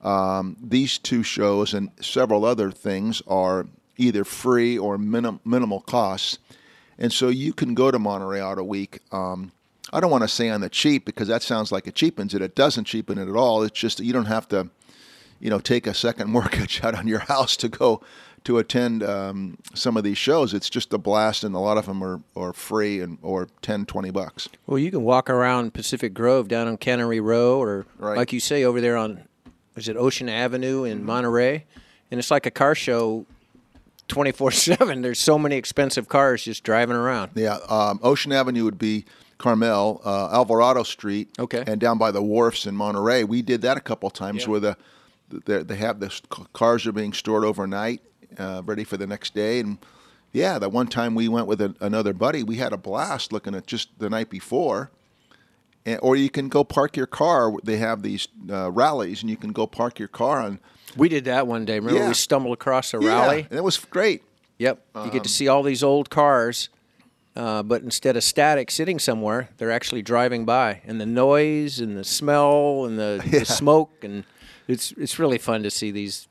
Um, 0.03 0.57
these 0.63 0.99
two 0.99 1.23
shows 1.23 1.75
and 1.75 1.91
several 2.01 2.45
other 2.45 2.71
things 2.71 3.21
are 3.27 3.67
either 3.97 4.25
free 4.25 4.79
or 4.79 4.97
minim- 4.97 5.41
minimal 5.45 5.81
costs, 5.81 6.39
and 6.99 7.13
so 7.13 7.29
you 7.29 7.53
can 7.53 7.75
go 7.75 7.91
to 7.91 7.99
Monterey 7.99 8.41
Auto 8.43 8.63
Week. 8.63 9.01
Um, 9.13 9.51
I 9.93 10.01
don't 10.01 10.11
want 10.11 10.23
to 10.23 10.29
say 10.29 10.51
on 10.51 10.61
the 10.61 10.69
cheap 10.69 11.05
because 11.05 11.29
that 11.29 11.43
sounds 11.43 11.73
like 11.73 11.87
it 11.87 11.95
cheapens 11.95 12.35
it. 12.35 12.43
It 12.43 12.55
doesn't 12.55 12.85
cheapen 12.85 13.19
it 13.19 13.29
at 13.29 13.35
all. 13.37 13.63
It's 13.63 13.79
just 13.79 13.99
that 13.99 14.05
you 14.05 14.13
don't 14.13 14.27
have 14.27 14.47
to, 14.49 14.69
you 15.41 15.49
know, 15.51 15.59
take 15.59 15.87
a 15.87 15.95
second 15.95 16.31
mortgage 16.31 16.83
out 16.85 16.95
on 16.95 17.09
your 17.09 17.21
house 17.21 17.57
to 17.57 17.69
go 17.69 18.01
to 18.45 18.59
attend 18.59 19.03
um, 19.03 19.59
some 19.75 19.97
of 19.97 20.05
these 20.05 20.19
shows. 20.19 20.55
It's 20.55 20.71
just 20.71 20.93
a 20.93 20.99
blast, 20.99 21.43
and 21.43 21.55
a 21.57 21.59
lot 21.59 21.77
of 21.77 21.87
them 21.87 22.05
are, 22.05 22.21
are 22.37 22.53
free 22.53 23.01
and 23.01 23.19
or 23.23 23.49
10, 23.63 23.87
20 23.87 24.11
bucks. 24.11 24.49
Well, 24.67 24.79
you 24.79 24.91
can 24.93 25.03
walk 25.03 25.29
around 25.29 25.75
Pacific 25.75 26.15
Grove 26.15 26.47
down 26.47 26.69
on 26.69 26.77
Cannery 26.77 27.19
Row, 27.19 27.59
or 27.61 27.85
Right. 27.99 28.17
like 28.17 28.33
you 28.33 28.39
say, 28.41 28.63
over 28.63 28.81
there 28.81 28.97
on 28.97 29.25
is 29.79 29.89
it 29.89 29.97
Ocean 29.97 30.29
Avenue 30.29 30.85
in 30.85 31.05
Monterey, 31.05 31.65
and 32.11 32.19
it's 32.19 32.31
like 32.31 32.47
a 32.47 32.51
car 32.51 32.75
show, 32.75 33.25
twenty 34.09 34.33
four 34.33 34.51
seven. 34.51 35.03
There's 35.03 35.19
so 35.19 35.39
many 35.39 35.57
expensive 35.57 36.09
cars 36.09 36.45
just 36.45 36.63
driving 36.65 36.97
around. 36.97 37.33
Yeah, 37.35 37.59
um, 37.69 38.01
Ocean 38.03 38.33
Avenue 38.33 38.65
would 38.65 38.79
be 38.79 39.05
Carmel, 39.39 40.01
uh, 40.05 40.31
Alvarado 40.33 40.83
Street, 40.83 41.29
Okay. 41.39 41.63
and 41.67 41.81
down 41.81 41.97
by 41.99 42.11
the 42.11 42.23
wharfs 42.23 42.67
in 42.67 42.75
Monterey. 42.75 43.25
We 43.25 43.41
did 43.43 43.63
that 43.63 43.77
a 43.77 43.81
couple 43.81 44.11
times 44.11 44.43
Yeah. 44.43 44.49
where 44.51 44.61
the, 44.61 44.77
the 45.29 45.65
they 45.65 45.77
have 45.77 46.01
the 46.01 46.21
cars 46.53 46.87
are 46.87 46.93
being 46.93 47.13
stored 47.13 47.45
overnight, 47.45 48.03
uh, 48.39 48.63
ready 48.65 48.85
for 48.85 48.97
the 48.97 49.07
next 49.07 49.35
day. 49.35 49.61
And 49.61 49.79
yeah, 50.33 50.59
the 50.59 50.69
one 50.69 50.89
time 50.89 51.15
we 51.15 51.29
went 51.29 51.47
with 51.47 51.61
a, 51.61 51.75
another 51.81 52.13
buddy, 52.13 52.43
we 52.43 52.57
had 52.57 52.73
a 52.73 52.77
blast 52.77 53.33
looking 53.33 53.55
at 53.55 53.67
just 53.67 53.91
the 53.99 54.11
night 54.11 54.29
before. 54.29 54.91
Or 55.97 56.17
you 56.17 56.29
can 56.31 56.49
go 56.49 56.65
park 56.65 56.97
your 56.97 57.07
car. 57.07 57.53
They 57.65 57.77
have 57.79 58.03
these 58.03 58.29
uh, 58.51 58.71
rallies, 58.71 59.23
and 59.23 59.31
you 59.31 59.37
can 59.37 59.53
go 59.53 59.67
park 59.67 59.99
your 59.99 60.09
car 60.09 60.41
on. 60.41 60.61
We 60.97 61.09
did 61.09 61.25
that 61.27 61.47
one 61.47 61.65
day. 61.65 61.79
Remember, 61.79 62.01
Yeah. 62.01 62.09
we 62.09 62.15
stumbled 62.15 62.53
across 62.55 62.93
a 62.95 62.99
Yeah, 63.01 63.09
rally. 63.09 63.47
and 63.51 63.59
it 63.59 63.63
was 63.65 63.77
great. 63.79 64.23
Yep. 64.59 64.85
You 64.95 65.01
Um, 65.03 65.11
get 65.11 65.23
to 65.23 65.29
see 65.29 65.47
all 65.49 65.63
these 65.63 65.83
old 65.83 66.11
cars, 66.11 66.69
uh, 67.37 67.63
but 67.63 67.83
instead 67.83 68.17
of 68.17 68.25
static 68.25 68.71
sitting 68.71 68.99
somewhere, 68.99 69.51
they're 69.59 69.71
actually 69.71 70.03
driving 70.03 70.45
by, 70.45 70.81
and 70.85 71.01
the 71.01 71.07
noise 71.07 71.79
and 71.79 71.97
the 71.97 72.05
smell 72.05 72.85
and 72.85 72.99
the, 72.99 73.23
Yeah. 73.31 73.41
the 73.41 73.45
smoke, 73.45 73.91
and 74.03 74.25
it's 74.67 74.93
it's 74.99 75.19
really 75.19 75.39
fun 75.39 75.63
to 75.63 75.71
see 75.71 75.91
these, 75.93 76.27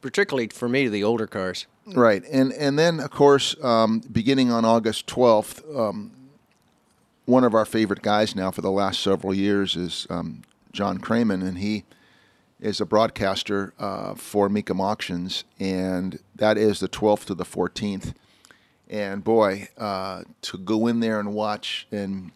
particularly 0.00 0.48
for 0.48 0.68
me, 0.68 0.88
the 0.88 1.04
older 1.04 1.26
cars. 1.26 1.66
Right, 1.86 2.22
and 2.30 2.52
and 2.52 2.78
then 2.78 3.00
of 3.00 3.10
course, 3.10 3.54
um, 3.62 4.00
beginning 4.10 4.50
on 4.50 4.64
August 4.64 5.06
twelfth, 5.06 5.62
um, 5.76 6.12
one 7.30 7.44
of 7.44 7.54
our 7.54 7.64
favorite 7.64 8.02
guys 8.02 8.34
now 8.34 8.50
for 8.50 8.60
the 8.60 8.70
last 8.70 9.00
several 9.00 9.32
years 9.32 9.76
is 9.76 10.06
um, 10.10 10.42
John 10.72 10.98
Kraman, 10.98 11.46
and 11.46 11.58
he 11.58 11.84
is 12.58 12.80
a 12.80 12.84
broadcaster 12.84 13.72
uh, 13.78 14.14
for 14.14 14.48
Mecum 14.48 14.80
Auctions, 14.80 15.44
and 15.58 16.18
that 16.34 16.58
is 16.58 16.80
the 16.80 16.88
12th 16.88 17.26
to 17.26 17.34
the 17.34 17.44
14th. 17.44 18.14
And 18.88 19.22
boy, 19.22 19.68
uh, 19.78 20.24
to 20.42 20.58
go 20.58 20.88
in 20.88 20.98
there 20.98 21.20
and 21.20 21.32
watch, 21.32 21.86
and 21.92 22.32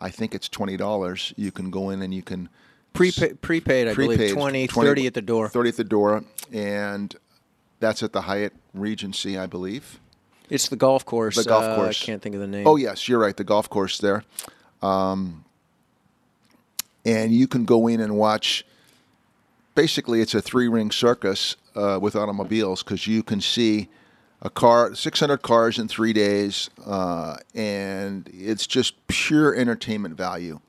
I 0.00 0.08
think 0.08 0.34
it's 0.34 0.48
twenty 0.48 0.78
dollars. 0.78 1.34
You 1.36 1.52
can 1.52 1.70
go 1.70 1.90
in 1.90 2.00
and 2.00 2.14
you 2.14 2.22
can 2.22 2.48
Prepa- 2.94 3.38
prepaid, 3.42 3.88
I 3.88 3.94
prepaid, 3.94 4.16
believe, 4.16 4.32
20, 4.32 4.66
30 4.68 5.06
at 5.06 5.14
the 5.14 5.20
door. 5.20 5.50
30 5.50 5.68
at 5.68 5.76
the 5.76 5.84
door, 5.84 6.24
and 6.50 7.14
that's 7.78 8.02
at 8.02 8.14
the 8.14 8.22
Hyatt 8.22 8.54
Regency, 8.72 9.36
I 9.36 9.46
believe. 9.46 10.00
It's 10.50 10.68
the 10.68 10.76
golf 10.76 11.04
course. 11.04 11.36
The 11.36 11.44
golf 11.44 11.64
uh, 11.64 11.76
course. 11.76 12.02
I 12.02 12.06
can't 12.06 12.22
think 12.22 12.34
of 12.34 12.40
the 12.40 12.46
name. 12.46 12.66
Oh 12.66 12.76
yes, 12.76 13.08
you're 13.08 13.18
right. 13.18 13.36
The 13.36 13.44
golf 13.44 13.68
course 13.68 13.98
there, 13.98 14.24
um, 14.82 15.44
and 17.04 17.32
you 17.32 17.46
can 17.46 17.64
go 17.64 17.88
in 17.88 18.00
and 18.00 18.16
watch. 18.16 18.64
Basically, 19.74 20.20
it's 20.20 20.34
a 20.34 20.42
three-ring 20.42 20.90
circus 20.90 21.56
uh, 21.74 21.98
with 22.00 22.14
automobiles 22.14 22.82
because 22.82 23.06
you 23.06 23.22
can 23.22 23.40
see 23.40 23.88
a 24.42 24.50
car, 24.50 24.94
600 24.94 25.38
cars 25.38 25.78
in 25.78 25.88
three 25.88 26.12
days, 26.12 26.68
uh, 26.84 27.36
and 27.54 28.28
it's 28.34 28.66
just 28.66 29.06
pure 29.06 29.54
entertainment 29.54 30.16
value. 30.16 30.60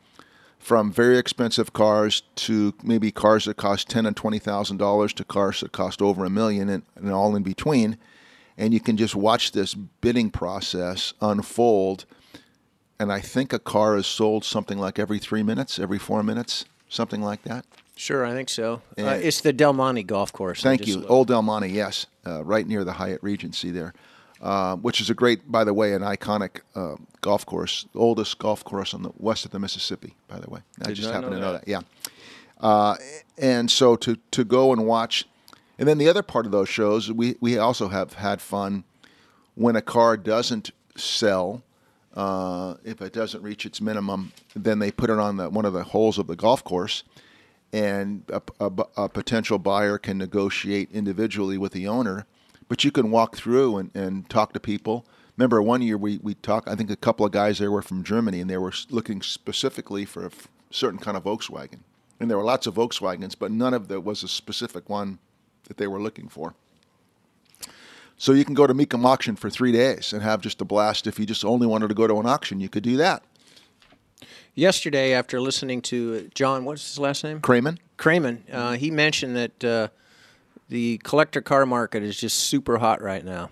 From 0.60 0.94
very 0.94 1.18
expensive 1.18 1.74
cars 1.74 2.24
to 2.36 2.74
maybe 2.82 3.12
cars 3.12 3.44
that 3.46 3.58
cost 3.58 3.90
ten 3.90 4.06
and 4.06 4.16
twenty 4.16 4.40
thousand 4.40 4.78
dollars 4.78 5.12
to 5.16 5.26
cars 5.26 5.60
that 5.60 5.74
cost 5.74 6.02
over 6.02 6.24
a 6.24 6.30
million, 6.30 6.70
and, 6.70 6.84
and 6.96 7.12
all 7.12 7.36
in 7.36 7.44
between 7.44 7.98
and 8.58 8.74
you 8.74 8.80
can 8.80 8.98
just 8.98 9.16
watch 9.16 9.52
this 9.52 9.74
bidding 9.74 10.30
process 10.30 11.14
unfold. 11.22 12.06
And 13.00 13.12
I 13.12 13.20
think 13.20 13.54
a 13.54 13.60
car 13.60 13.98
is 13.98 14.08
sold 14.08 14.46
something 14.46 14.78
like 14.78 15.00
every 15.00 15.20
three 15.20 15.44
minutes, 15.44 15.80
every 15.80 16.00
four 16.00 16.24
minutes, 16.24 16.66
something 16.90 17.22
like 17.22 17.44
that. 17.44 17.66
Sure, 17.96 18.26
I 18.26 18.32
think 18.32 18.50
so. 18.50 18.82
Uh, 18.98 19.20
it's 19.22 19.42
the 19.42 19.54
Del 19.54 19.74
Monte 19.74 20.04
Golf 20.04 20.34
Course. 20.34 20.62
Thank 20.62 20.88
you, 20.88 20.98
looked. 20.98 21.10
Old 21.10 21.28
Del 21.28 21.42
Monte, 21.42 21.70
yes, 21.70 22.08
uh, 22.26 22.44
right 22.44 22.68
near 22.68 22.84
the 22.84 22.94
Hyatt 22.94 23.22
Regency 23.22 23.70
there, 23.70 23.94
uh, 24.42 24.76
which 24.78 25.00
is 25.00 25.10
a 25.10 25.14
great, 25.14 25.52
by 25.52 25.64
the 25.64 25.74
way, 25.74 25.94
an 25.94 26.02
iconic 26.02 26.62
uh, 26.76 26.96
golf 27.22 27.46
course, 27.46 27.86
the 27.94 28.00
oldest 28.00 28.40
golf 28.40 28.64
course 28.64 28.94
on 28.94 29.04
the 29.04 29.12
west 29.18 29.46
of 29.46 29.52
the 29.52 29.60
Mississippi. 29.60 30.16
By 30.28 30.40
the 30.40 30.50
way, 30.50 30.62
I 30.82 30.88
Did 30.88 30.96
just 30.96 31.12
happen 31.12 31.30
know 31.30 31.36
to 31.36 31.42
know 31.42 31.54
that. 31.54 31.66
that. 31.66 31.72
Yeah, 31.72 31.82
uh, 32.60 32.96
and 33.38 33.70
so 33.70 33.96
to 33.98 34.18
to 34.32 34.44
go 34.44 34.74
and 34.74 34.88
watch, 34.88 35.26
and 35.78 35.88
then 35.88 35.98
the 35.98 36.08
other 36.10 36.24
part 36.24 36.46
of 36.46 36.52
those 36.52 36.70
shows, 36.70 37.12
we 37.12 37.36
we 37.40 37.58
also 37.58 37.88
have 37.90 38.14
had 38.14 38.42
fun 38.42 38.84
when 39.56 39.76
a 39.76 39.82
car 39.82 40.18
doesn't 40.18 40.72
sell, 40.96 41.62
uh, 42.16 42.76
if 42.84 43.02
it 43.02 43.14
doesn't 43.14 43.42
reach 43.44 43.66
its 43.66 43.80
minimum, 43.82 44.32
then 44.56 44.80
they 44.80 44.92
put 44.92 45.10
it 45.10 45.20
on 45.20 45.38
the, 45.38 45.50
one 45.50 45.66
of 45.66 45.74
the 45.74 45.84
holes 45.84 46.18
of 46.18 46.28
the 46.28 46.36
golf 46.36 46.64
course, 46.64 47.04
and 47.72 48.24
a, 48.30 48.42
a- 48.60 48.88
a 49.04 49.10
potential 49.10 49.60
buyer 49.60 49.98
can 49.98 50.18
negotiate 50.18 50.90
individually 50.92 51.58
with 51.58 51.72
the 51.72 51.88
owner. 51.88 52.26
But 52.70 52.84
you 52.84 52.92
can 52.92 53.12
walk 53.12 53.36
through 53.36 53.78
and, 53.78 53.92
and 53.96 54.28
talk 54.30 54.54
to 54.54 54.60
people. 54.60 55.06
Remember, 55.38 55.62
one 55.62 55.82
year 55.82 55.98
we, 55.98 56.18
we 56.24 56.34
talked, 56.36 56.68
I 56.68 56.76
think 56.76 56.90
a 56.90 56.96
couple 56.96 57.26
of 57.26 57.32
guys 57.32 57.60
there 57.60 57.72
were 57.72 57.82
from 57.82 58.04
Germany, 58.04 58.40
and 58.42 58.50
they 58.50 58.58
were 58.58 58.74
looking 58.90 59.22
specifically 59.22 60.06
for 60.06 60.26
a 60.26 60.32
certain 60.72 61.00
kind 61.00 61.18
of 61.18 61.24
Volkswagen. 61.24 61.80
And 62.20 62.30
there 62.30 62.38
were 62.38 62.44
lots 62.44 62.66
of 62.68 62.76
Volkswagens, 62.76 63.36
but 63.38 63.52
none 63.52 63.74
of 63.74 63.88
there 63.88 64.00
was 64.00 64.24
a 64.24 64.28
specific 64.28 64.90
one 64.90 65.20
that 65.66 65.78
they 65.78 65.88
were 65.88 66.02
looking 66.02 66.28
for. 66.28 66.56
So 68.18 68.32
you 68.32 68.46
can 68.46 68.54
go 68.54 68.68
to 68.68 68.74
Mecum 68.74 69.06
Auction 69.06 69.36
for 69.36 69.50
three 69.50 69.72
days 69.72 70.14
and 70.14 70.22
have 70.22 70.42
just 70.42 70.62
a 70.62 70.66
blast. 70.66 71.08
If 71.08 71.20
you 71.20 71.26
just 71.26 71.44
only 71.44 71.68
wanted 71.68 71.90
to 71.90 71.94
go 71.94 72.08
to 72.08 72.20
an 72.20 72.26
auction, 72.26 72.60
you 72.60 72.70
could 72.70 72.84
do 72.84 72.98
that. 72.98 73.24
Yesterday, 74.56 75.14
after 75.14 75.42
listening 75.42 75.82
to 75.84 76.30
John, 76.36 76.64
what's 76.64 76.88
his 76.88 77.00
last 77.00 77.24
name? 77.24 77.42
Kraman? 77.42 77.80
Kraman. 77.98 78.42
Uh, 78.52 78.74
he 78.74 78.92
mentioned 78.92 79.36
that 79.36 79.64
uh, 79.64 79.88
the 80.70 81.00
collector 81.00 81.42
car 81.42 81.66
market 81.66 82.04
is 82.04 82.18
just 82.18 82.38
super 82.38 82.78
hot 82.78 83.02
right 83.02 83.26
now. 83.26 83.50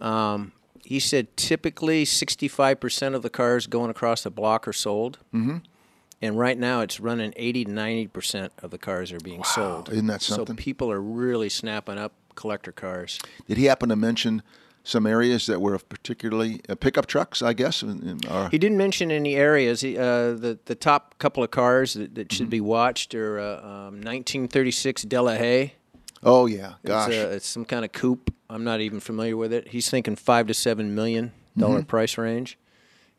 Um, 0.00 0.52
he 0.84 0.98
said 0.98 1.34
typically 1.36 2.04
65% 2.04 3.14
of 3.14 3.22
the 3.22 3.30
cars 3.30 3.66
going 3.66 3.90
across 3.90 4.22
the 4.22 4.30
block 4.30 4.66
are 4.66 4.72
sold. 4.72 5.18
Mm-hmm. 5.32 5.58
And 6.22 6.38
right 6.38 6.56
now 6.56 6.80
it's 6.82 7.00
running 7.00 7.32
80 7.36 7.64
to 7.64 7.70
90% 7.72 8.50
of 8.62 8.70
the 8.70 8.78
cars 8.78 9.10
are 9.12 9.18
being 9.18 9.42
sold. 9.44 9.88
isn't 9.90 10.06
that 10.06 10.22
something? 10.22 10.56
So 10.56 10.62
people 10.62 10.90
are 10.90 11.00
really 11.00 11.48
snapping 11.48 11.98
up 11.98 12.12
collector 12.36 12.70
cars. 12.72 13.18
Did 13.48 13.58
he 13.58 13.64
happen 13.64 13.88
to 13.88 13.96
mention 13.96 14.42
some 14.84 15.04
areas 15.06 15.46
that 15.46 15.60
were 15.60 15.74
of 15.74 15.88
particularly 15.88 16.60
uh, 16.68 16.76
pickup 16.76 17.06
trucks? 17.06 17.42
I 17.42 17.52
guess. 17.54 17.82
In, 17.82 18.02
in 18.08 18.20
our, 18.28 18.48
He 18.50 18.58
didn't 18.58 18.78
mention 18.78 19.10
any 19.10 19.34
areas. 19.34 19.80
He, 19.80 19.98
uh, 19.98 20.32
the 20.34 20.58
the 20.66 20.74
top 20.76 21.18
couple 21.18 21.42
of 21.42 21.50
cars 21.50 21.94
that, 21.94 22.14
that 22.14 22.32
should 22.32 22.48
be 22.50 22.60
watched 22.60 23.14
are 23.16 23.38
uh, 23.40 23.58
um, 23.60 24.00
1936 24.00 25.04
Delahaye. 25.06 25.72
oh 26.22 26.46
yeah, 26.46 26.74
It's, 26.84 26.88
gosh. 26.88 27.10
uh, 27.12 27.28
it's 27.32 27.46
some 27.48 27.64
kind 27.64 27.84
of 27.84 27.90
coupe. 27.92 28.32
I'm 28.48 28.62
not 28.64 28.80
even 28.80 29.00
familiar 29.00 29.36
with 29.36 29.52
it. 29.52 29.68
He's 29.68 29.90
thinking 29.90 30.14
five 30.16 30.46
to 30.46 30.54
seven 30.54 30.94
million 30.94 31.32
dollar 31.58 31.78
Mm-hmm. 31.80 31.86
price 31.86 32.16
range, 32.16 32.58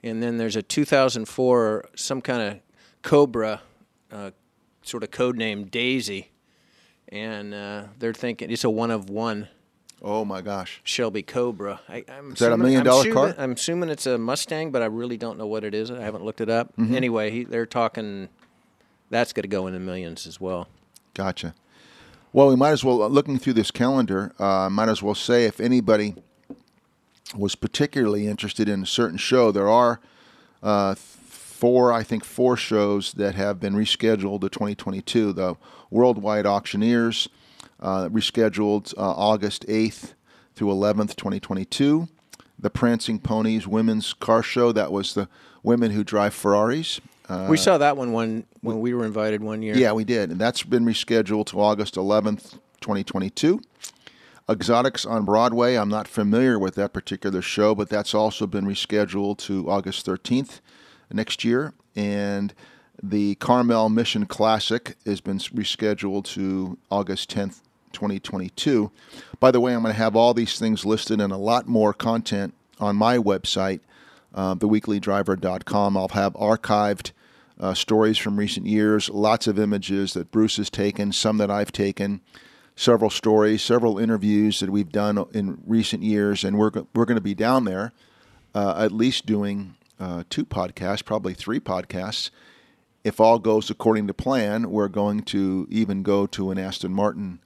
and 0.01 0.24
then 0.24 0.38
there's 0.38 0.55
a 0.55 0.62
2004 0.63 1.86
some 1.95 2.22
kind 2.22 2.41
of 2.41 2.60
Cobra, 3.03 3.62
uh, 4.12 4.31
sort 4.81 5.03
of 5.03 5.12
code 5.12 5.38
name 5.38 5.65
Daisy, 5.65 6.31
and 7.10 7.53
uh, 7.53 7.83
they're 8.00 8.13
thinking 8.13 8.50
it's 8.50 8.63
a 8.63 8.69
one 8.69 8.89
of 8.91 9.10
one 9.10 9.48
oh 10.01 10.25
my 10.25 10.41
gosh. 10.41 10.81
Shelby 10.83 11.24
Cobra. 11.24 11.79
I, 11.88 12.03
I'm 12.10 12.33
Is 12.33 12.39
that 12.39 12.51
a 12.51 12.57
million 12.57 12.79
I'm 12.79 12.86
dollar 12.86 13.00
assuming- 13.01 13.13
car? 13.13 13.36
I'm 13.38 13.51
assuming 13.53 13.89
it's 13.89 14.05
a 14.05 14.17
Mustang, 14.17 14.72
but 14.72 14.81
I 14.81 14.86
really 14.86 15.17
don't 15.17 15.38
know 15.38 15.48
what 15.48 15.63
it 15.63 15.74
is. 15.74 15.89
I 15.91 16.01
haven't 16.01 16.25
looked 16.25 16.41
it 16.41 16.50
up. 16.50 16.75
Mm-hmm. 16.75 16.95
Anyway, 16.95 17.31
he, 17.31 17.43
they're 17.45 17.65
talking. 17.65 18.27
That's 19.10 19.31
going 19.31 19.43
to 19.43 19.48
go 19.48 19.67
in 19.67 19.74
the 19.74 19.79
millions 19.79 20.25
as 20.27 20.41
well. 20.41 20.67
Gotcha. 21.13 21.53
Well, 22.33 22.48
we 22.48 22.55
might 22.55 22.72
as 22.72 22.83
well, 22.83 23.07
looking 23.10 23.38
through 23.38 23.53
this 23.53 23.69
calendar, 23.69 24.33
uh, 24.39 24.67
might 24.72 24.89
as 24.89 25.03
well 25.03 25.13
say 25.13 25.45
if 25.45 25.60
anybody 25.60 26.15
was 27.36 27.53
particularly 27.53 28.25
interested 28.27 28.67
in 28.67 28.81
a 28.83 28.86
certain 28.88 29.17
show, 29.19 29.51
there 29.51 29.69
are 29.69 30.00
uh, 30.63 30.95
four, 31.63 31.93
I 31.93 32.03
think, 32.03 32.25
four 32.25 32.58
shows 32.58 33.13
that 33.13 33.36
have 33.36 33.58
been 33.58 33.74
rescheduled 33.74 34.41
to 34.41 34.50
2022. 34.50 35.32
The 35.32 35.55
Worldwide 35.89 36.46
Auctioneers, 36.46 37.29
uh, 37.79 38.10
rescheduled 38.10 38.93
uh, 38.98 39.00
August 39.00 39.65
8th 39.67 40.13
through 40.55 40.67
11th, 40.67 41.15
2022. 41.15 42.10
The 42.60 42.70
Prancing 42.70 43.17
Ponies 43.17 43.65
Women's 43.65 44.12
Car 44.12 44.43
Show, 44.43 44.74
that 44.74 44.91
was 44.91 45.13
the 45.13 45.29
women 45.63 45.91
who 45.91 46.03
drive 46.03 46.34
Ferraris. 46.34 47.00
Uh, 47.29 47.48
we 47.50 47.55
saw 47.55 47.77
that 47.77 47.96
one 47.96 48.12
one 48.12 48.46
when 48.60 48.82
we 48.82 48.93
were 48.93 49.05
invited 49.05 49.41
one 49.41 49.62
year. 49.62 49.77
yeah, 49.77 49.93
we 49.93 50.03
did. 50.03 50.32
And 50.32 50.41
that's 50.41 50.63
been 50.63 50.84
rescheduled 50.84 51.46
to 51.46 51.62
August 51.62 51.96
11th, 51.96 52.60
2022. 52.82 53.62
Exotics 54.50 55.05
on 55.05 55.24
Broadway. 55.24 55.75
I'm 55.75 55.88
not 55.88 56.10
familiar 56.10 56.60
with 56.60 56.75
that 56.75 56.91
particular 56.91 57.41
show, 57.41 57.74
but 57.74 57.88
that's 57.88 58.13
also 58.13 58.48
been 58.48 58.65
rescheduled 58.65 59.38
to 59.38 59.70
August 59.70 60.05
13th 60.05 60.60
next 61.12 61.43
year. 61.43 61.74
And 61.95 62.53
the 63.01 63.36
Carmel 63.36 63.89
Mission 63.89 64.25
Classic 64.25 64.95
has 65.05 65.22
been 65.22 65.39
rescheduled 65.39 66.25
to 66.25 66.77
August 66.89 67.29
10th, 67.29 67.62
2022. 67.91 68.91
By 69.39 69.51
the 69.51 69.60
way, 69.60 69.74
I'm 69.74 69.81
going 69.81 69.93
to 69.93 69.98
have 69.98 70.15
all 70.15 70.33
these 70.33 70.57
things 70.57 70.86
listed 70.86 71.19
and 71.19 71.33
a 71.33 71.38
lot 71.38 71.67
more 71.67 71.93
content 71.93 72.53
on 72.79 72.95
my 72.95 73.17
website, 73.17 73.81
uh, 74.33 74.55
theweeklydriver.com. 74.55 75.98
I'll 75.98 76.07
have 76.10 76.33
archived 76.33 77.12
uh, 77.60 77.74
stories 77.74 78.17
from 78.17 78.38
recent 78.38 78.65
years, 78.65 79.10
lots 79.10 79.48
of 79.48 79.60
images 79.60 80.13
that 80.13 80.31
Bruce 80.31 80.57
has 80.57 80.69
taken, 80.69 81.12
some 81.12 81.38
that 81.38 81.51
I've 81.51 81.72
taken, 81.72 82.22
several 82.75 83.10
stories, 83.10 83.62
several 83.62 84.00
interviews 84.00 84.60
that 84.60 84.69
we've 84.69 84.91
done 84.91 85.24
in 85.33 85.62
recent 85.65 86.03
years, 86.03 86.43
and 86.43 86.57
we're 86.57 86.72
we're 86.95 87.05
going 87.05 87.15
to 87.15 87.22
be 87.22 87.36
down 87.36 87.65
there 87.65 87.93
uh, 88.55 88.75
at 88.77 88.91
least 88.91 89.25
doing 89.25 89.75
uh, 90.00 90.23
two 90.29 90.45
podcasts, 90.45 91.03
probably 91.03 91.33
three 91.33 91.59
podcasts. 91.59 92.29
If 93.03 93.19
all 93.19 93.38
goes 93.39 93.69
according 93.69 94.07
to 94.07 94.13
plan, 94.13 94.71
we're 94.71 94.88
going 94.88 95.23
to 95.23 95.67
even 95.69 96.03
go 96.03 96.25
to 96.27 96.51
an 96.51 96.57
Aston 96.57 96.93
Martin 96.93 97.39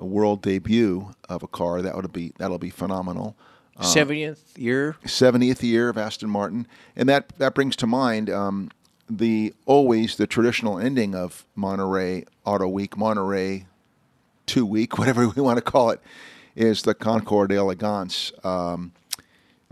uh, 0.00 0.04
world 0.04 0.42
debut 0.42 1.14
of 1.28 1.42
a 1.42 1.48
car. 1.48 1.82
That 1.82 1.94
would 1.94 2.12
be 2.12 2.32
that'll 2.38 2.58
be 2.58 2.70
phenomenal. 2.70 3.36
Seventieth 3.80 4.56
year. 4.56 4.96
70th 5.04 5.62
year 5.62 5.88
of 5.88 5.96
Aston 5.96 6.30
Martin, 6.30 6.66
and 6.94 7.08
that 7.08 7.30
that 7.38 7.54
brings 7.54 7.74
to 7.76 7.86
mind 7.86 8.30
um, 8.30 8.70
the 9.08 9.54
always 9.66 10.16
the 10.16 10.26
traditional 10.26 10.78
ending 10.78 11.14
of 11.14 11.44
Monterey 11.54 12.24
Auto 12.44 12.68
Week, 12.68 12.96
Monterey 12.96 13.66
Two 14.46 14.66
Week, 14.66 14.98
whatever 14.98 15.28
we 15.28 15.42
want 15.42 15.56
to 15.56 15.62
call 15.62 15.90
it, 15.90 16.00
is 16.54 16.82
the 16.82 16.94
Concours 16.94 17.48
d'Elegance. 17.48 18.32
um, 18.44 18.92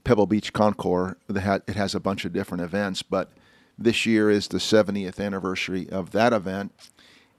Pebble 0.04 0.26
Beach 0.26 0.52
Concours. 0.52 1.16
It 1.28 1.74
has 1.74 1.94
a 1.94 2.00
bunch 2.00 2.24
of 2.24 2.32
different 2.32 2.62
events, 2.62 3.02
but 3.02 3.30
this 3.78 4.04
year 4.04 4.30
is 4.30 4.48
the 4.48 4.58
70th 4.58 5.24
anniversary 5.24 5.88
of 5.90 6.10
that 6.10 6.32
event, 6.32 6.72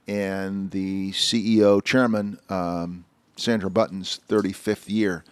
and 0.08 0.70
the 0.72 1.12
CEO 1.12 1.82
chairman 1.82 2.38
um, 2.48 3.04
Sandra 3.36 3.70
Button's 3.70 4.20
35th 4.28 4.88
year. 4.88 5.24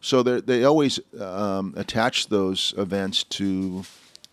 So 0.00 0.22
they 0.22 0.64
always 0.64 1.00
um, 1.20 1.74
attach 1.76 2.28
those 2.28 2.72
events 2.76 3.24
to 3.24 3.84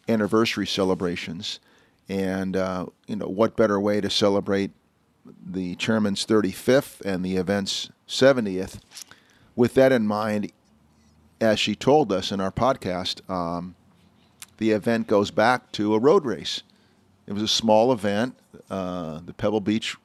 anniversary 0.08 0.68
celebrations, 0.68 1.60
and 2.08 2.56
uh, 2.56 2.86
you 3.08 3.16
know 3.16 3.28
what 3.28 3.56
better 3.56 3.80
way 3.80 4.00
to 4.00 4.10
celebrate 4.10 4.72
the 5.44 5.76
chairman's 5.76 6.26
35th 6.26 7.02
and 7.02 7.26
the 7.26 7.38
event's 7.38 7.90
70th. 8.08 8.80
With 9.56 9.74
that 9.74 9.92
in 9.92 10.06
mind, 10.06 10.52
as 11.42 11.60
she 11.60 11.75
told 11.75 12.12
us 12.12 12.32
in 12.32 12.39
our 12.39 12.51
podcast, 12.51 13.27
um, 13.30 13.75
the 14.58 14.72
event 14.72 15.08
goes 15.08 15.32
back 15.32 15.72
to 15.74 15.94
a 15.94 16.00
road 16.00 16.25
race. 16.25 16.63
It 17.27 17.34
was 17.34 17.44
a 17.44 17.48
small 17.48 17.92
event, 17.92 18.36
uh, 18.70 19.20
the 19.25 19.34
Pebble 19.34 19.62
Beach. 19.62 19.96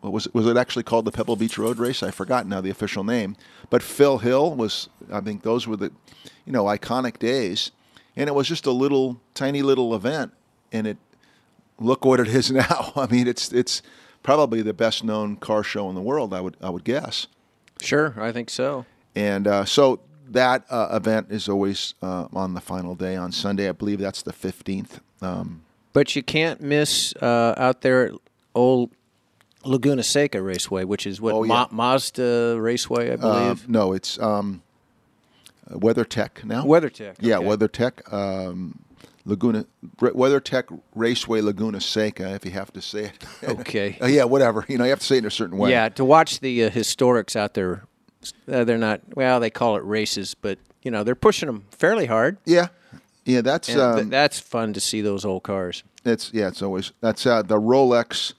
What 0.00 0.12
was 0.12 0.26
it? 0.26 0.34
Was 0.34 0.46
it 0.46 0.56
actually 0.56 0.84
called 0.84 1.04
the 1.04 1.10
Pebble 1.10 1.34
Beach 1.34 1.58
Road 1.58 1.78
Race? 1.78 2.02
I 2.02 2.12
forgot 2.12 2.46
now 2.46 2.60
the 2.60 2.70
official 2.70 3.02
name. 3.02 3.36
But 3.70 3.82
Phil 3.82 4.18
Hill 4.18 4.54
was. 4.54 4.88
I 5.12 5.20
think 5.20 5.42
those 5.42 5.66
were 5.66 5.76
the, 5.76 5.90
you 6.44 6.52
know, 6.52 6.64
iconic 6.64 7.18
days, 7.18 7.72
and 8.14 8.28
it 8.28 8.34
was 8.34 8.46
just 8.46 8.66
a 8.66 8.70
little, 8.70 9.20
tiny 9.34 9.62
little 9.62 9.94
event, 9.94 10.32
and 10.72 10.86
it. 10.86 10.98
Look 11.80 12.04
what 12.04 12.20
it 12.20 12.28
is 12.28 12.50
now. 12.52 12.92
I 12.94 13.06
mean, 13.06 13.26
it's 13.26 13.52
it's 13.52 13.82
probably 14.22 14.62
the 14.62 14.74
best 14.74 15.02
known 15.02 15.36
car 15.36 15.64
show 15.64 15.88
in 15.88 15.94
the 15.96 16.02
world. 16.02 16.32
I 16.32 16.40
would 16.40 16.56
I 16.60 16.70
would 16.70 16.84
guess. 16.84 17.26
Sure, 17.80 18.14
I 18.18 18.30
think 18.30 18.50
so. 18.50 18.84
And 19.14 19.48
uh, 19.48 19.64
so 19.64 20.00
that 20.32 20.64
uh, 20.70 20.88
event 20.92 21.28
is 21.30 21.48
always 21.48 21.94
uh, 22.02 22.26
on 22.32 22.54
the 22.54 22.60
final 22.60 22.94
day 22.94 23.16
on 23.16 23.32
Sunday. 23.32 23.68
I 23.68 23.72
believe 23.72 23.98
that's 23.98 24.22
the 24.22 24.32
15th. 24.32 25.00
Um, 25.22 25.62
But 25.92 26.14
you 26.16 26.22
can't 26.22 26.60
miss 26.60 27.14
uh, 27.20 27.54
out 27.56 27.80
there 27.82 28.06
at 28.08 28.12
old 28.54 28.90
Laguna 29.64 30.02
Seca 30.02 30.40
Raceway, 30.42 30.84
which 30.84 31.06
is 31.06 31.20
what 31.20 31.34
Oh, 31.34 31.42
yeah. 31.44 31.48
Ma- 31.48 31.68
Mazda 31.70 32.56
Raceway, 32.60 33.10
I 33.10 33.14
uh, 33.14 33.16
believe. 33.16 33.68
no, 33.68 33.92
it's 33.92 34.18
um, 34.20 34.62
WeatherTech 35.70 36.44
now. 36.44 36.64
WeatherTech. 36.64 37.16
Yeah, 37.20 37.38
okay. 37.38 37.46
WeatherTech. 37.46 38.12
Um, 38.12 38.78
Laguna 39.24 39.66
WeatherTech 39.98 40.80
Raceway 40.94 41.42
Laguna 41.42 41.80
Seca, 41.82 42.34
if 42.34 42.46
you 42.46 42.50
have 42.52 42.72
to 42.72 42.80
say 42.80 43.04
it. 43.12 43.24
Okay. 43.60 43.98
Uh, 44.02 44.06
yeah, 44.06 44.24
whatever. 44.24 44.64
You 44.68 44.78
know, 44.78 44.84
you 44.84 44.90
have 44.90 45.00
to 45.00 45.04
say 45.04 45.16
it 45.16 45.18
in 45.18 45.26
a 45.26 45.30
certain 45.30 45.58
way. 45.58 45.70
Yeah, 45.70 45.90
to 45.90 46.04
watch 46.04 46.40
the 46.40 46.64
uh, 46.64 46.70
historics 46.70 47.36
out 47.36 47.52
there, 47.52 47.84
uh, 48.50 48.64
they're 48.64 48.78
not. 48.78 49.00
Well, 49.14 49.40
they 49.40 49.50
call 49.50 49.76
it 49.76 49.84
races, 49.84 50.34
but 50.34 50.58
you 50.82 50.90
know 50.90 51.04
they're 51.04 51.14
pushing 51.14 51.46
them 51.46 51.64
fairly 51.70 52.06
hard. 52.06 52.38
Yeah. 52.44 52.68
Yeah, 53.24 53.42
that's 53.42 53.68
And 53.68 53.76
th- 53.76 54.04
um, 54.04 54.08
that's 54.10 54.40
fun 54.40 54.72
to 54.72 54.80
see 54.80 55.02
those 55.02 55.24
old 55.26 55.42
cars. 55.42 55.82
it's 56.04 56.30
yeah, 56.32 56.48
it's 56.48 56.62
always 56.62 56.92
that's 57.02 57.26
uh, 57.26 57.42
the 57.42 57.60
Rolex 57.60 58.32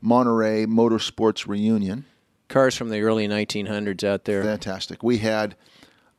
Monterey 0.00 0.64
Motorsports 0.66 1.46
reunion. 1.48 2.04
Cars 2.48 2.76
from 2.76 2.88
the 2.90 3.00
early 3.00 3.26
1900s 3.28 4.04
out 4.04 4.24
there. 4.24 4.42
Fantastic. 4.44 5.02
We 5.02 5.18
had 5.18 5.56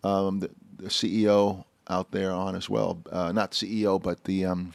um, 0.03 0.41
the, 0.41 0.49
the 0.77 0.89
CEO 0.89 1.63
out 1.89 2.11
there 2.11 2.31
on 2.31 2.55
as 2.55 2.69
well. 2.69 3.01
Uh, 3.11 3.31
not 3.31 3.51
CEO, 3.51 4.01
but 4.01 4.25
the 4.25 4.45
um, 4.45 4.73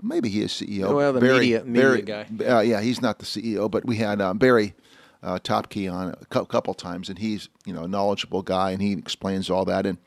maybe 0.00 0.28
he 0.28 0.40
is 0.42 0.52
CEO. 0.52 0.94
Well, 0.94 1.12
the 1.12 1.20
media- 1.20 1.64
media 1.64 2.02
guy. 2.02 2.26
Uh, 2.46 2.60
yeah, 2.60 2.80
he's 2.80 3.02
not 3.02 3.18
the 3.18 3.26
CEO, 3.26 3.68
but 3.70 3.84
we 3.84 3.96
had 3.96 4.20
um, 4.20 4.38
Barry 4.38 4.74
uh, 5.22 5.38
Toepke 5.38 5.92
on 5.92 6.10
a 6.20 6.24
cou- 6.26 6.46
couple 6.46 6.74
times, 6.74 7.08
and 7.08 7.18
he's 7.18 7.48
you 7.64 7.72
know 7.72 7.84
a 7.84 7.88
knowledgeable 7.88 8.42
guy, 8.42 8.70
and 8.70 8.82
he 8.82 8.92
explains 8.92 9.50
all 9.50 9.64
that 9.66 9.86
and 9.86 9.98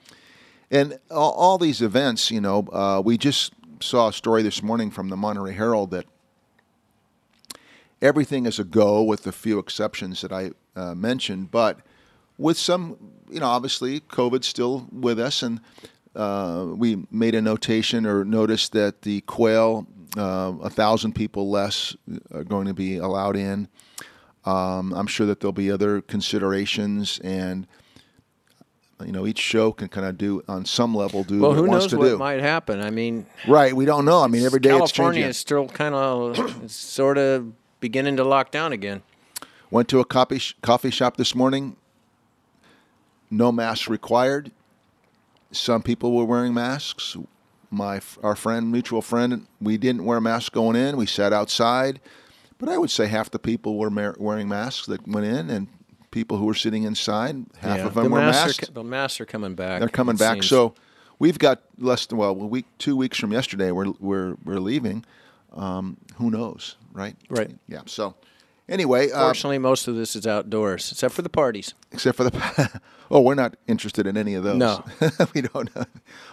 and 0.71 0.99
all, 1.11 1.31
all 1.31 1.57
these 1.57 1.81
events. 1.81 2.31
You 2.31 2.41
know, 2.41 2.67
uh, 2.71 3.01
we 3.03 3.17
just 3.17 3.53
saw 3.79 4.09
a 4.09 4.13
story 4.13 4.41
this 4.41 4.63
morning 4.63 4.91
from 4.91 5.09
the 5.09 5.17
Monterey 5.17 5.53
Herald 5.53 5.91
that 5.91 6.05
everything 8.01 8.45
is 8.45 8.59
a 8.59 8.63
go 8.63 9.03
with 9.03 9.23
the 9.23 9.31
few 9.31 9.59
exceptions 9.59 10.21
that 10.21 10.31
I 10.31 10.51
uh, 10.75 10.95
mentioned, 10.95 11.51
but 11.51 11.79
with 12.37 12.57
some, 12.57 12.97
you 13.29 13.39
know, 13.39 13.47
obviously 13.47 13.99
COVID's 14.01 14.47
still 14.47 14.87
with 14.91 15.19
us, 15.19 15.43
and 15.43 15.61
uh, 16.15 16.67
we 16.75 17.05
made 17.11 17.35
a 17.35 17.41
notation 17.41 18.05
or 18.05 18.25
noticed 18.25 18.71
that 18.73 19.03
the 19.03 19.21
quail, 19.21 19.87
uh, 20.17 20.53
a 20.61 20.69
thousand 20.69 21.13
people 21.13 21.49
less 21.49 21.95
are 22.31 22.43
going 22.43 22.67
to 22.67 22.73
be 22.73 22.97
allowed 22.97 23.35
in. 23.35 23.67
Um, 24.45 24.93
I'm 24.93 25.07
sure 25.07 25.25
that 25.25 25.39
there'll 25.39 25.53
be 25.53 25.71
other 25.71 26.01
considerations, 26.01 27.19
and 27.23 27.65
you 29.05 29.11
know, 29.11 29.25
each 29.25 29.39
show 29.39 29.71
can 29.71 29.87
kind 29.87 30.05
of 30.05 30.17
do 30.17 30.43
on 30.47 30.65
some 30.65 30.95
level 30.95 31.23
do 31.23 31.39
well, 31.39 31.51
what 31.51 31.57
who 31.57 31.65
it 31.65 31.67
wants 31.69 31.85
knows 31.85 31.91
to 31.91 31.97
what 31.97 32.05
do. 32.05 32.17
might 32.17 32.39
happen? 32.41 32.81
I 32.81 32.89
mean, 32.89 33.25
right? 33.47 33.73
We 33.75 33.85
don't 33.85 34.05
know. 34.05 34.21
I 34.21 34.27
mean, 34.27 34.43
every 34.45 34.59
day 34.59 34.69
it's 34.69 34.91
California 34.91 35.25
is 35.25 35.37
still 35.37 35.67
kind 35.67 35.95
of 35.95 36.71
sort 36.71 37.17
of 37.17 37.53
beginning 37.79 38.17
to 38.17 38.23
lock 38.23 38.51
down 38.51 38.71
again. 38.71 39.01
Went 39.71 39.87
to 39.89 39.99
a 39.99 40.05
coffee 40.05 40.39
sh- 40.39 40.55
coffee 40.61 40.91
shop 40.91 41.17
this 41.17 41.33
morning. 41.35 41.75
No 43.31 43.51
masks 43.51 43.87
required. 43.89 44.51
Some 45.51 45.81
people 45.81 46.15
were 46.15 46.25
wearing 46.25 46.53
masks. 46.53 47.17
My 47.71 48.01
our 48.21 48.35
friend, 48.35 48.71
mutual 48.71 49.01
friend, 49.01 49.47
we 49.59 49.77
didn't 49.77 50.05
wear 50.05 50.21
masks 50.21 50.49
going 50.49 50.75
in. 50.75 50.95
We 50.95 51.07
sat 51.07 51.33
outside, 51.33 51.99
but 52.63 52.71
I 52.71 52.77
would 52.77 52.91
say 52.91 53.07
half 53.07 53.29
the 53.31 53.39
people 53.39 53.77
were 53.77 53.89
mar- 53.89 54.15
wearing 54.19 54.47
masks 54.47 54.87
that 54.87 55.07
went 55.07 55.25
in, 55.25 55.49
and 55.49 55.67
people 56.11 56.37
who 56.37 56.45
were 56.45 56.53
sitting 56.53 56.83
inside, 56.83 57.35
half 57.59 57.77
Yeah. 57.79 57.85
of 57.87 57.93
them 57.95 58.03
the 58.05 58.09
were 58.11 58.19
masks 58.19 58.45
masked. 58.59 58.69
Are, 58.69 58.73
the 58.73 58.83
masks 58.83 59.19
are 59.21 59.25
coming 59.25 59.55
back. 59.55 59.79
They're 59.79 59.89
coming 59.89 60.15
back. 60.15 60.35
seems. 60.35 60.47
So 60.49 60.73
we've 61.19 61.39
got 61.39 61.61
less 61.77 62.05
than 62.05 62.17
well, 62.17 62.29
a 62.31 62.33
week, 62.33 62.65
two 62.77 62.95
weeks 62.95 63.17
from 63.17 63.31
yesterday. 63.31 63.71
We're 63.71 63.91
we're 63.99 64.35
we're 64.45 64.59
leaving. 64.59 65.05
Um, 65.53 65.97
who 66.15 66.29
knows, 66.31 66.77
right? 66.93 67.15
Right. 67.29 67.51
Yeah. 67.67 67.81
So 67.85 68.15
anyway, 68.67 69.11
uh, 69.11 69.19
Fortunately, 69.25 69.59
most 69.59 69.87
of 69.87 69.95
this 69.95 70.15
is 70.15 70.25
outdoors, 70.25 70.91
except 70.91 71.13
for 71.13 71.21
the 71.21 71.29
parties. 71.29 71.73
except 71.91 72.17
for 72.17 72.23
the 72.23 72.81
oh 73.11 73.21
we're 73.21 73.35
not 73.35 73.55
interested 73.67 74.07
in 74.07 74.17
any 74.17 74.33
of 74.33 74.43
those 74.43 74.57
No. 74.57 74.83
we 75.35 75.41
don't 75.41 75.69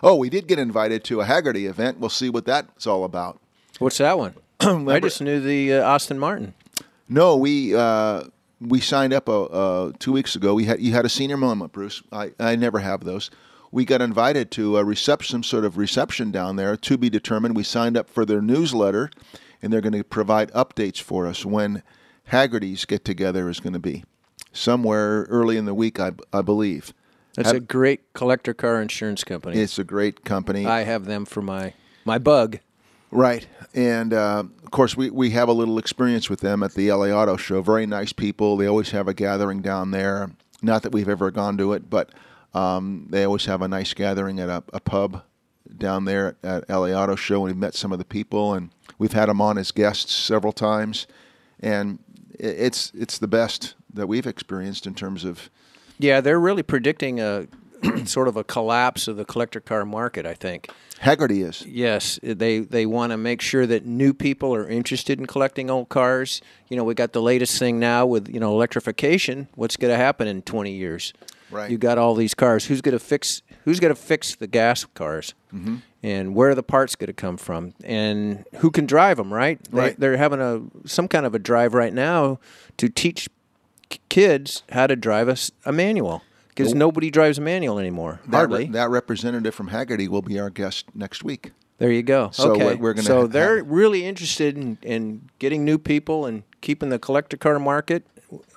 oh 0.03 0.15
we 0.17 0.31
did 0.31 0.47
get 0.47 0.59
invited 0.59 1.05
to 1.05 1.21
a 1.21 1.25
hagerty 1.27 1.69
event 1.69 1.99
we'll 2.01 2.09
see 2.09 2.31
what 2.31 2.47
that's 2.47 2.87
all 2.87 3.05
about 3.05 3.39
What's 3.79 3.99
that 3.99 4.17
one? 4.19 4.35
I 4.89 5.01
just 5.01 5.21
knew 5.23 5.41
the 5.41 5.75
uh, 5.75 5.95
Aston 5.95 6.19
Martin. 6.19 6.55
no 7.09 7.37
we 7.37 7.75
uh, 7.75 8.25
we 8.61 8.81
signed 8.81 9.13
up 9.13 9.29
uh, 9.29 9.45
uh, 9.45 9.93
two 9.99 10.13
weeks 10.13 10.37
ago 10.37 10.55
we 10.55 10.65
had 10.65 10.81
you 10.81 10.93
had 10.93 11.05
a 11.05 11.09
senior 11.09 11.37
moment 11.37 11.73
bruce 11.73 12.03
i, 12.13 12.33
I 12.39 12.57
never 12.57 12.79
have 12.81 13.05
those 13.05 13.31
we 13.73 13.85
got 13.85 14.03
invited 14.03 14.51
to 14.53 14.77
a 14.79 14.85
reception 14.85 15.33
some 15.35 15.43
sort 15.43 15.65
of 15.65 15.79
reception 15.79 16.31
down 16.31 16.57
there 16.57 16.77
to 16.77 16.99
be 16.99 17.09
determined 17.09 17.57
we 17.57 17.63
signed 17.63 17.97
up 17.97 18.11
for 18.11 18.25
their 18.27 18.43
newsletter 18.43 19.11
and 19.63 19.73
they're 19.73 19.81
going 19.81 19.93
to 19.95 20.05
provide 20.05 20.51
updates 20.53 21.01
for 21.01 21.27
us 21.27 21.45
when 21.45 21.83
hagerty's 22.31 22.85
get 22.85 23.05
together 23.05 23.49
is 23.49 23.61
going 23.61 23.73
to 23.73 23.79
be 23.79 24.05
somewhere 24.53 25.23
early 25.31 25.57
in 25.57 25.65
the 25.65 25.75
week 25.75 25.99
i, 26.01 26.11
I 26.33 26.43
believe 26.43 26.93
That's 27.37 27.49
Have- 27.49 27.57
a 27.57 27.61
great 27.61 28.13
collector 28.13 28.53
car 28.53 28.83
insurance 28.83 29.25
company. 29.25 29.59
It's 29.59 29.79
a 29.79 29.85
great 29.85 30.25
company. 30.25 30.67
I 30.67 30.83
have 30.83 31.05
them 31.07 31.25
for 31.25 31.41
my 31.43 31.73
my 32.05 32.19
bug. 32.19 32.59
Right. 33.11 33.47
And 33.75 34.13
uh, 34.13 34.45
of 34.63 34.71
course, 34.71 34.97
we, 34.97 35.11
we 35.11 35.31
have 35.31 35.49
a 35.49 35.53
little 35.53 35.79
experience 35.79 36.29
with 36.29 36.41
them 36.41 36.63
at 36.63 36.75
the 36.75 36.93
LA 36.93 37.07
Auto 37.07 37.37
Show. 37.37 37.63
Very 37.63 37.87
nice 37.87 38.13
people. 38.13 38.57
They 38.57 38.67
always 38.67 38.91
have 38.91 39.09
a 39.09 39.15
gathering 39.15 39.63
down 39.63 39.91
there. 39.91 40.31
Not 40.63 40.83
that 40.83 40.93
we've 40.93 41.09
ever 41.09 41.31
gone 41.31 41.57
to 41.59 41.73
it, 41.73 41.89
but 41.89 42.11
um, 42.55 43.07
they 43.11 43.25
always 43.25 43.47
have 43.47 43.63
a 43.63 43.69
nice 43.69 43.95
gathering 43.95 44.41
at 44.41 44.49
a, 44.49 44.63
a 44.73 44.81
pub 44.81 45.23
down 45.77 46.05
there 46.05 46.37
at 46.43 46.69
LA 46.69 46.89
Auto 46.89 47.17
Show. 47.17 47.37
And 47.37 47.45
we've 47.45 47.57
met 47.57 47.75
some 47.75 47.93
of 47.93 47.99
the 47.99 48.05
people, 48.05 48.55
and 48.55 48.71
we've 48.99 49.13
had 49.13 49.29
them 49.29 49.41
on 49.41 49.59
as 49.59 49.71
guests 49.71 50.15
several 50.15 50.53
times. 50.53 51.07
And 51.61 51.99
it's 52.39 52.93
it's 52.95 53.19
the 53.19 53.29
best 53.29 53.75
that 53.93 54.07
we've 54.07 54.27
experienced 54.27 54.87
in 54.87 54.95
terms 54.95 55.25
of 55.25 55.51
Yeah, 55.99 56.21
they're 56.21 56.41
really 56.41 56.63
predicting 56.63 57.21
a 57.21 57.47
sort 58.05 58.29
of 58.29 58.37
a 58.37 58.45
collapse 58.45 59.09
of 59.09 59.17
the 59.17 59.25
collector 59.25 59.61
car 59.61 59.85
market. 59.85 60.27
I 60.27 60.35
think. 60.35 60.69
Hagerty 61.01 61.43
is. 61.49 61.65
Yes, 61.67 62.19
they 62.23 62.59
they 62.59 62.85
want 62.85 63.13
to 63.13 63.17
make 63.17 63.41
sure 63.41 63.67
that 63.67 63.87
new 63.87 64.13
people 64.13 64.55
are 64.55 64.69
interested 64.69 65.19
in 65.19 65.27
collecting 65.27 65.71
old 65.71 65.89
cars. 65.89 66.43
You 66.69 66.77
know, 66.77 66.85
we 66.85 66.95
got 66.95 67.13
the 67.13 67.23
latest 67.23 67.59
thing 67.59 67.79
now 67.79 68.05
with 68.05 68.29
you 68.29 68.39
know 68.39 68.53
electrification. 68.53 69.49
What's 69.55 69.77
going 69.77 69.93
to 69.93 69.97
happen 69.97 70.29
in 70.29 70.43
20 70.43 70.73
years? 70.73 71.15
Right. 71.51 71.71
You 71.71 71.79
got 71.79 71.99
all 71.99 72.15
these 72.15 72.35
cars. 72.35 72.67
Who's 72.67 72.81
going 72.81 72.93
to 72.93 73.05
fix 73.05 73.43
Who's 73.65 73.81
going 73.81 73.95
to 73.95 74.01
fix 74.01 74.35
the 74.35 74.47
gas 74.47 74.85
cars? 74.95 75.35
Mm-hmm. 75.55 75.77
And 76.03 76.35
where 76.35 76.51
are 76.51 76.55
the 76.55 76.63
parts 76.63 76.97
going 76.97 77.09
to 77.09 77.13
come 77.13 77.37
from? 77.37 77.75
And 77.85 78.45
who 78.57 78.71
can 78.71 78.87
drive 78.87 79.19
them? 79.19 79.33
Right. 79.33 79.59
Right. 79.71 79.97
They, 79.97 80.01
they're 80.01 80.17
having 80.17 80.41
a 80.41 80.63
some 80.87 81.09
kind 81.09 81.27
of 81.27 81.35
a 81.35 81.39
drive 81.39 81.75
right 81.75 81.93
now 81.93 82.39
to 82.77 82.89
teach 82.89 83.29
kids 84.09 84.63
how 84.71 84.87
to 84.87 84.97
drive 84.97 85.29
a 85.65 85.73
manual 85.73 86.23
because 86.61 86.75
nobody 86.75 87.11
drives 87.11 87.39
a 87.39 87.41
manual 87.41 87.79
anymore. 87.79 88.21
That, 88.27 88.37
Hardly. 88.37 88.65
re- 88.67 88.71
that 88.73 88.91
representative 88.91 89.55
from 89.55 89.71
Hagerty 89.71 90.09
will 90.09 90.23
be 90.23 90.39
our 90.39 90.51
guest 90.51 90.87
next 90.95 91.25
week. 91.25 91.53
There 91.79 91.91
you 91.91 92.03
go. 92.03 92.31
So 92.33 92.53
okay. 92.53 92.75
we're- 92.75 92.95
gonna 92.95 93.03
so 93.07 93.23
ha- 93.23 93.27
they're 93.27 93.59
have- 93.59 93.71
really 93.71 94.05
interested 94.05 94.57
in, 94.57 94.79
in 94.83 95.31
getting 95.39 95.65
new 95.65 95.79
people 95.79 96.27
and 96.27 96.43
keeping 96.61 96.91
the 96.91 96.99
collector 96.99 97.37
car 97.37 97.59
market. 97.59 98.07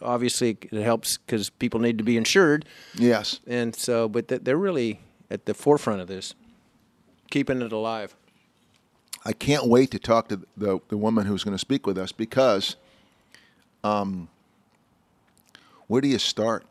Obviously, 0.01 0.57
it 0.71 0.83
helps 0.83 1.17
because 1.17 1.49
people 1.49 1.79
need 1.79 1.97
to 1.97 2.03
be 2.03 2.15
insured, 2.17 2.65
Yes. 2.95 3.39
and 3.47 3.75
so 3.75 4.07
but 4.07 4.27
th- 4.27 4.41
they're 4.43 4.57
really 4.57 4.99
at 5.31 5.45
the 5.47 5.53
forefront 5.55 5.99
of 5.99 6.07
this, 6.07 6.35
keeping 7.31 7.59
it 7.61 7.71
alive. 7.71 8.15
I 9.25 9.31
can't 9.33 9.67
wait 9.67 9.89
to 9.91 9.99
talk 9.99 10.27
to 10.27 10.41
the 10.57 10.79
the 10.89 10.97
woman 10.97 11.25
who's 11.25 11.43
going 11.43 11.55
to 11.55 11.59
speak 11.59 11.87
with 11.87 11.97
us 11.97 12.11
because, 12.11 12.75
um, 13.83 14.27
where 15.87 16.01
do 16.01 16.07
you 16.07 16.19
start? 16.19 16.65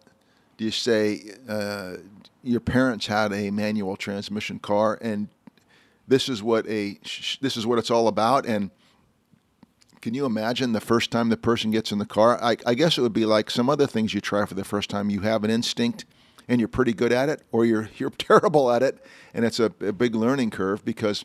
Do 0.56 0.64
you 0.64 0.70
say 0.70 1.22
uh, 1.48 1.96
your 2.42 2.60
parents 2.60 3.06
had 3.06 3.32
a 3.32 3.50
manual 3.50 3.96
transmission 3.96 4.58
car 4.58 4.98
and 5.00 5.28
this 6.08 6.28
is 6.28 6.42
what 6.42 6.66
a 6.68 6.98
sh- 7.02 7.38
this 7.40 7.56
is 7.56 7.66
what 7.66 7.78
it's 7.78 7.90
all 7.90 8.08
about 8.08 8.46
and 8.46 8.70
Can 10.00 10.14
you 10.14 10.24
imagine 10.26 10.72
the 10.72 10.80
first 10.80 11.10
time 11.12 11.28
the 11.28 11.36
person 11.36 11.70
gets 11.70 11.92
in 11.92 11.98
the 11.98 12.06
car? 12.06 12.36
I, 12.42 12.56
I 12.66 12.74
guess 12.74 12.98
it 12.98 13.02
would 13.02 13.12
be 13.12 13.24
like 13.24 13.50
some 13.50 13.70
other 13.70 13.86
things 13.86 14.12
you 14.14 14.20
try 14.20 14.44
for 14.46 14.54
the 14.54 14.64
first 14.64 14.90
time. 14.90 15.10
You 15.10 15.20
have 15.20 15.44
an 15.44 15.50
instinct 15.50 16.04
and 16.48 16.60
you're 16.60 16.68
pretty 16.68 16.92
good 16.92 17.12
at 17.12 17.28
it, 17.28 17.42
or 17.52 17.64
you're 17.64 17.88
you're 17.98 18.10
terrible 18.10 18.70
at 18.72 18.82
it, 18.82 18.98
and 19.32 19.44
it's 19.44 19.60
a, 19.60 19.66
a 19.80 19.92
big 19.92 20.14
learning 20.16 20.50
curve 20.50 20.84
because 20.84 21.24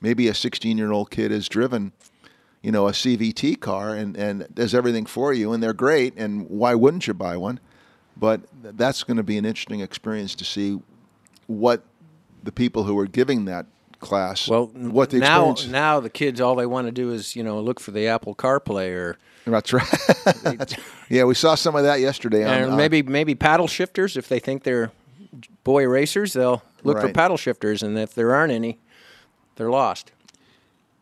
maybe 0.00 0.28
a 0.28 0.34
16 0.34 0.78
year 0.78 0.92
old 0.92 1.10
kid 1.10 1.32
has 1.32 1.48
driven, 1.48 1.92
you 2.62 2.70
know, 2.70 2.86
a 2.88 2.92
CVT 2.92 3.58
car 3.60 3.94
and 3.96 4.16
and 4.16 4.46
does 4.54 4.72
everything 4.74 5.04
for 5.04 5.32
you, 5.32 5.52
and 5.52 5.60
they're 5.62 5.72
great, 5.74 6.14
and 6.16 6.48
why 6.48 6.74
wouldn't 6.76 7.08
you 7.08 7.14
buy 7.14 7.36
one? 7.36 7.58
But 8.16 8.42
that's 8.62 9.02
going 9.02 9.16
to 9.16 9.22
be 9.22 9.38
an 9.38 9.44
interesting 9.44 9.80
experience 9.80 10.34
to 10.36 10.44
see 10.44 10.80
what 11.46 11.82
the 12.42 12.52
people 12.52 12.84
who 12.84 12.98
are 12.98 13.06
giving 13.06 13.46
that 13.46 13.66
class, 14.00 14.48
Well, 14.48 14.66
what 14.66 15.10
the 15.10 15.18
now 15.18 15.50
experience. 15.50 15.72
now 15.72 16.00
the 16.00 16.10
kids 16.10 16.40
all 16.40 16.56
they 16.56 16.66
want 16.66 16.88
to 16.88 16.92
do 16.92 17.12
is 17.12 17.36
you 17.36 17.42
know 17.42 17.60
look 17.60 17.80
for 17.80 17.92
the 17.92 18.08
Apple 18.08 18.34
CarPlay 18.34 18.90
or 18.90 19.16
That's 19.46 19.72
right. 19.72 20.78
yeah, 21.08 21.24
we 21.24 21.34
saw 21.34 21.54
some 21.54 21.74
of 21.76 21.84
that 21.84 22.00
yesterday. 22.00 22.44
On, 22.44 22.50
and 22.50 22.72
uh, 22.72 22.76
maybe 22.76 23.02
maybe 23.02 23.34
paddle 23.34 23.68
shifters 23.68 24.16
if 24.16 24.28
they 24.28 24.38
think 24.38 24.64
they're 24.64 24.90
boy 25.64 25.86
racers 25.86 26.34
they'll 26.34 26.62
look 26.82 27.00
for 27.00 27.10
paddle 27.12 27.36
shifters 27.36 27.82
and 27.82 27.96
if 27.96 28.14
there 28.14 28.34
aren't 28.34 28.52
any 28.52 28.78
they're 29.56 29.70
lost. 29.70 30.12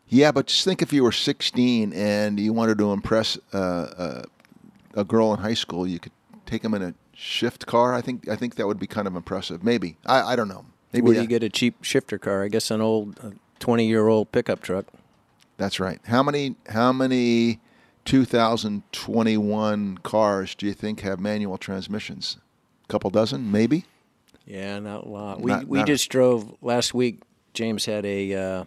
Yeah, 0.07 0.31
but 0.31 0.47
just 0.47 0.65
think 0.65 0.81
if 0.81 0.91
you 0.91 1.03
were 1.03 1.13
16 1.13 1.93
and 1.93 2.37
you 2.37 2.51
wanted 2.51 2.77
to 2.79 2.91
impress 2.91 3.37
uh, 3.53 3.57
uh, 3.57 4.23
a 4.93 5.05
girl 5.05 5.33
in 5.33 5.39
high 5.39 5.53
school, 5.53 5.87
you 5.87 5.99
could 5.99 6.11
take 6.45 6.61
them 6.63 6.73
in 6.73 6.81
a 6.81 6.93
shift 7.21 7.65
car. 7.67 7.93
I 7.93 8.01
think 8.01 8.27
I 8.27 8.35
think 8.35 8.55
that 8.55 8.65
would 8.67 8.79
be 8.79 8.87
kind 8.87 9.07
of 9.07 9.15
impressive. 9.15 9.63
Maybe 9.63 9.97
I, 10.05 10.33
I 10.33 10.35
don't 10.35 10.47
know. 10.47 10.65
Maybe 10.93 11.05
Where 11.05 11.13
do 11.15 11.21
you 11.21 11.27
get 11.27 11.43
a 11.43 11.49
cheap 11.49 11.83
shifter 11.83 12.17
car? 12.17 12.43
I 12.43 12.47
guess 12.47 12.71
an 12.71 12.81
old 12.81 13.19
twenty 13.59 13.87
year 13.87 14.07
old 14.07 14.31
pickup 14.31 14.61
truck. 14.61 14.85
that's 15.57 15.79
right. 15.79 15.99
How 16.05 16.23
many 16.23 16.55
how 16.69 16.91
many 16.91 17.59
2021 18.05 19.97
cars 19.99 20.55
do 20.55 20.65
you 20.65 20.73
think 20.73 21.01
have 21.01 21.19
manual 21.19 21.57
transmissions? 21.57 22.37
A 22.85 22.87
couple 22.87 23.09
dozen, 23.09 23.51
maybe. 23.51 23.85
Yeah, 24.45 24.79
not 24.79 25.05
a 25.05 25.07
lot. 25.09 25.39
We 25.41 25.51
Not- 25.51 25.67
we 25.67 25.77
not 25.79 25.87
a- 25.89 25.93
just 25.93 26.09
drove 26.09 26.55
last 26.61 26.93
week. 26.93 27.21
James 27.53 27.85
had 27.85 28.05
a 28.05 28.33
uh, 28.33 28.63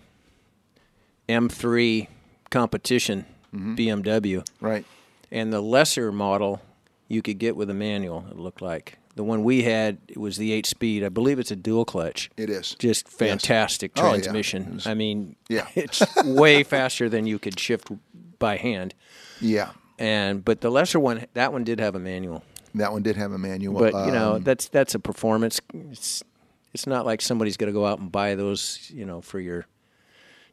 M3 1.28 2.08
competition 2.50 3.26
Mm-hmm. 3.54 3.74
BMW, 3.76 4.44
Right. 4.60 4.84
and 5.30 5.52
the 5.52 5.60
lesser 5.60 6.10
model 6.10 6.60
you 7.08 7.22
could 7.22 7.38
get 7.38 7.56
with 7.56 7.70
a 7.70 7.74
manual. 7.74 8.24
It 8.30 8.36
looked 8.38 8.62
like 8.62 8.98
the 9.16 9.24
one 9.24 9.44
we 9.44 9.62
had. 9.62 9.98
It 10.08 10.18
was 10.18 10.36
the 10.36 10.52
eight 10.52 10.66
speed. 10.66 11.04
I 11.04 11.08
believe 11.08 11.38
it's 11.38 11.50
a 11.50 11.56
dual 11.56 11.84
clutch. 11.84 12.30
It 12.36 12.50
is. 12.50 12.74
Just 12.78 13.08
fantastic 13.08 13.92
Oh, 13.96 14.02
yeah. 14.04 14.10
transmission. 14.10 14.62
It 14.62 14.72
was- 14.74 14.86
I 14.86 14.94
mean, 14.94 15.36
Yeah. 15.48 15.66
it's 15.74 16.02
way 16.24 16.62
faster 16.62 17.08
than 17.08 17.26
you 17.26 17.38
could 17.38 17.58
shift 17.60 17.90
by 18.38 18.56
hand. 18.56 18.94
Yeah. 19.40 19.70
And 19.98 20.44
but 20.44 20.60
the 20.60 20.70
lesser 20.70 20.98
one, 20.98 21.26
that 21.34 21.52
one 21.52 21.62
did 21.64 21.78
have 21.80 21.94
a 21.94 22.00
manual. 22.00 22.42
That 22.74 22.90
one 22.92 23.02
did 23.02 23.16
have 23.16 23.30
a 23.32 23.38
manual. 23.38 23.78
But 23.78 24.06
you 24.06 24.12
know, 24.12 24.34
Um, 24.34 24.42
that's 24.42 24.66
that's 24.68 24.94
a 24.96 24.98
performance. 24.98 25.60
It's 25.72 26.24
it's 26.72 26.86
not 26.88 27.06
like 27.06 27.22
somebody's 27.22 27.56
going 27.56 27.68
to 27.68 27.72
go 27.72 27.86
out 27.86 28.00
and 28.00 28.10
buy 28.10 28.34
those, 28.34 28.90
you 28.92 29.04
know, 29.04 29.20
for 29.20 29.38
your 29.38 29.66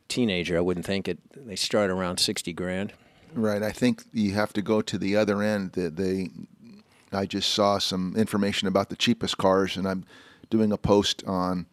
teenager. 0.07 0.55
I 0.57 0.61
wouldn't 0.61 0.85
think 0.85 1.07
it. 1.07 1.17
They 1.35 1.55
start 1.55 1.89
around 1.89 2.19
sixty 2.19 2.53
grand. 2.53 2.93
Right. 3.33 3.63
I 3.63 3.71
think 3.71 4.03
you 4.13 4.33
have 4.33 4.53
to 4.53 4.61
go 4.61 4.81
to 4.81 4.97
the 4.97 5.15
other 5.15 5.41
end. 5.41 5.73
That 5.73 5.95
they, 5.95 6.29
I 7.11 7.25
just 7.25 7.51
saw 7.53 7.77
some 7.77 8.15
information 8.17 8.67
about 8.67 8.89
the 8.89 8.95
cheapest 8.95 9.37
cars, 9.37 9.77
and 9.77 9.87
I'm 9.87 10.05
doing 10.49 10.71
a 10.71 10.77
post 10.77 11.23
on 11.25 11.65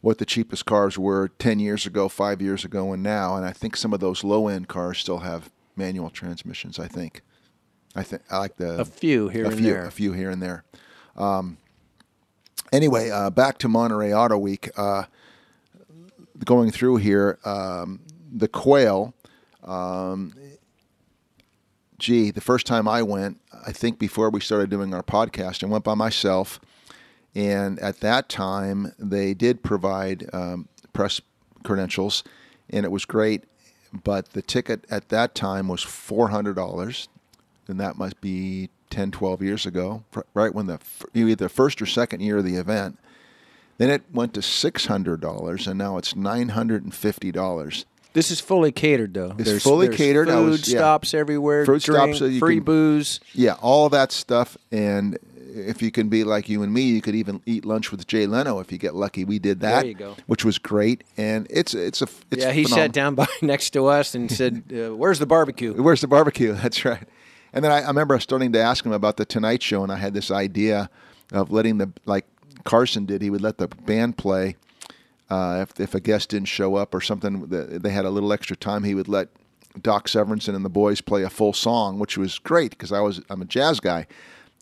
what 0.00 0.18
the 0.18 0.24
cheapest 0.24 0.64
cars 0.66 0.98
were 0.98 1.28
10 1.38 1.58
years 1.58 1.84
ago, 1.86 2.08
five 2.08 2.40
years 2.40 2.64
ago, 2.64 2.92
and 2.92 3.02
now. 3.02 3.36
And 3.36 3.44
I 3.44 3.52
think 3.52 3.76
some 3.76 3.92
of 3.92 4.00
those 4.00 4.22
low 4.24 4.48
end 4.48 4.68
cars 4.68 4.98
still 4.98 5.18
have 5.18 5.50
manual 5.76 6.10
transmissions. 6.10 6.78
I 6.78 6.88
think. 6.88 7.22
I 7.94 8.02
think 8.02 8.22
I 8.30 8.38
like 8.38 8.56
the 8.56 8.80
A 8.80 8.84
few 8.84 9.28
here 9.28 9.44
a 9.44 9.48
and 9.48 9.56
few, 9.58 9.72
there. 9.72 9.86
a 9.86 9.90
few 9.90 10.12
here 10.12 10.30
and 10.30 10.42
there. 10.42 10.64
Um, 11.16 11.56
anyway, 12.72 13.08
uh, 13.10 13.30
back 13.30 13.56
to 13.58 13.68
Monterey 13.68 14.12
Auto 14.12 14.36
Week. 14.36 14.68
Uh, 14.76 15.04
going 16.44 16.70
through 16.70 16.96
here, 16.96 17.38
um, 17.44 18.00
the 18.30 18.48
quail. 18.48 19.14
Um, 19.64 20.34
gee, 21.98 22.30
the 22.30 22.40
first 22.40 22.66
time 22.66 22.86
I 22.88 23.02
went, 23.02 23.40
I 23.66 23.72
think 23.72 23.98
before 23.98 24.30
we 24.30 24.40
started 24.40 24.70
doing 24.70 24.94
our 24.94 25.02
podcast, 25.02 25.62
I 25.62 25.66
went 25.66 25.84
by 25.84 25.94
myself. 25.94 26.60
And 27.34 27.78
at 27.80 28.00
that 28.00 28.28
time, 28.28 28.92
they 28.98 29.34
did 29.34 29.62
provide 29.62 30.28
um, 30.32 30.68
press 30.92 31.20
credentials, 31.64 32.24
and 32.70 32.84
it 32.84 32.90
was 32.90 33.04
great. 33.04 33.44
But 33.92 34.30
the 34.30 34.42
ticket 34.42 34.84
at 34.90 35.10
that 35.10 35.34
time 35.34 35.68
was 35.68 35.84
$400, 35.84 37.08
and 37.68 37.80
that 37.80 37.98
must 37.98 38.20
be 38.20 38.70
10, 38.90 39.10
12 39.10 39.42
years 39.42 39.66
ago, 39.66 40.04
right 40.34 40.54
when 40.54 40.66
the 40.66 40.78
either 41.14 41.34
the 41.34 41.48
first 41.48 41.82
or 41.82 41.86
second 41.86 42.20
year 42.20 42.38
of 42.38 42.44
the 42.44 42.56
event. 42.56 42.98
Then 43.78 43.90
it 43.90 44.04
went 44.10 44.32
to 44.34 44.40
$600, 44.40 45.66
and 45.66 45.78
now 45.78 45.98
it's 45.98 46.14
$950. 46.14 47.84
This 48.16 48.30
is 48.30 48.40
fully 48.40 48.72
catered, 48.72 49.12
though. 49.12 49.34
It's 49.38 49.44
there's, 49.50 49.62
fully 49.62 49.88
there's 49.88 49.98
catered. 49.98 50.28
Food 50.28 50.48
was- 50.50 50.68
yeah. 50.72 50.78
stops 50.78 51.12
everywhere. 51.12 51.66
Food 51.66 51.82
stops 51.82 52.18
so 52.18 52.24
you 52.24 52.38
free 52.38 52.56
can- 52.56 52.64
booze. 52.64 53.20
Yeah, 53.34 53.56
all 53.60 53.90
that 53.90 54.10
stuff. 54.10 54.56
And 54.72 55.18
if 55.54 55.82
you 55.82 55.90
can 55.90 56.08
be 56.08 56.24
like 56.24 56.48
you 56.48 56.62
and 56.62 56.72
me, 56.72 56.80
you 56.82 57.02
could 57.02 57.14
even 57.14 57.42
eat 57.44 57.66
lunch 57.66 57.90
with 57.90 58.06
Jay 58.06 58.26
Leno 58.26 58.58
if 58.58 58.72
you 58.72 58.78
get 58.78 58.94
lucky. 58.94 59.24
We 59.26 59.38
did 59.38 59.60
that, 59.60 59.80
There 59.82 59.86
you 59.88 59.94
go. 59.94 60.16
which 60.26 60.46
was 60.46 60.56
great. 60.56 61.04
And 61.18 61.46
it's 61.50 61.74
it's 61.74 62.00
a 62.00 62.08
it's 62.30 62.42
yeah, 62.42 62.52
he 62.52 62.64
phenomenal. 62.64 62.84
sat 62.86 62.92
down 62.92 63.14
by 63.16 63.26
next 63.42 63.70
to 63.74 63.86
us 63.86 64.14
and 64.14 64.30
said, 64.32 64.62
uh, 64.72 64.96
"Where's 64.96 65.18
the 65.18 65.26
barbecue?" 65.26 65.74
Where's 65.74 66.00
the 66.00 66.08
barbecue? 66.08 66.52
That's 66.62 66.84
right. 66.86 67.06
And 67.52 67.64
then 67.64 67.70
I, 67.72 67.82
I 67.82 67.86
remember 67.88 68.18
starting 68.20 68.52
to 68.52 68.60
ask 68.60 68.84
him 68.84 68.92
about 68.92 69.18
the 69.18 69.24
Tonight 69.26 69.62
Show, 69.62 69.82
and 69.82 69.92
I 69.92 69.96
had 69.96 70.14
this 70.14 70.30
idea 70.30 70.88
of 71.32 71.50
letting 71.50 71.78
the 71.78 71.90
like 72.06 72.26
Carson 72.64 73.04
did. 73.06 73.20
He 73.22 73.28
would 73.30 73.40
let 73.42 73.58
the 73.58 73.68
band 73.68 74.16
play 74.18 74.56
uh, 75.30 75.64
if 75.68 75.80
if 75.80 75.94
a 75.94 76.00
guest 76.00 76.30
didn't 76.30 76.48
show 76.48 76.76
up 76.76 76.94
or 76.94 77.00
something. 77.00 77.46
They 77.48 77.90
had 77.90 78.04
a 78.04 78.10
little 78.10 78.32
extra 78.32 78.56
time. 78.56 78.84
He 78.84 78.94
would 78.94 79.08
let 79.08 79.28
Doc 79.80 80.08
Severinsen 80.08 80.54
and 80.54 80.64
the 80.64 80.70
boys 80.70 81.00
play 81.00 81.22
a 81.22 81.30
full 81.30 81.52
song, 81.52 81.98
which 81.98 82.16
was 82.16 82.38
great 82.38 82.70
because 82.70 82.92
I 82.92 83.00
was 83.00 83.20
I'm 83.28 83.42
a 83.42 83.46
jazz 83.46 83.80
guy. 83.80 84.06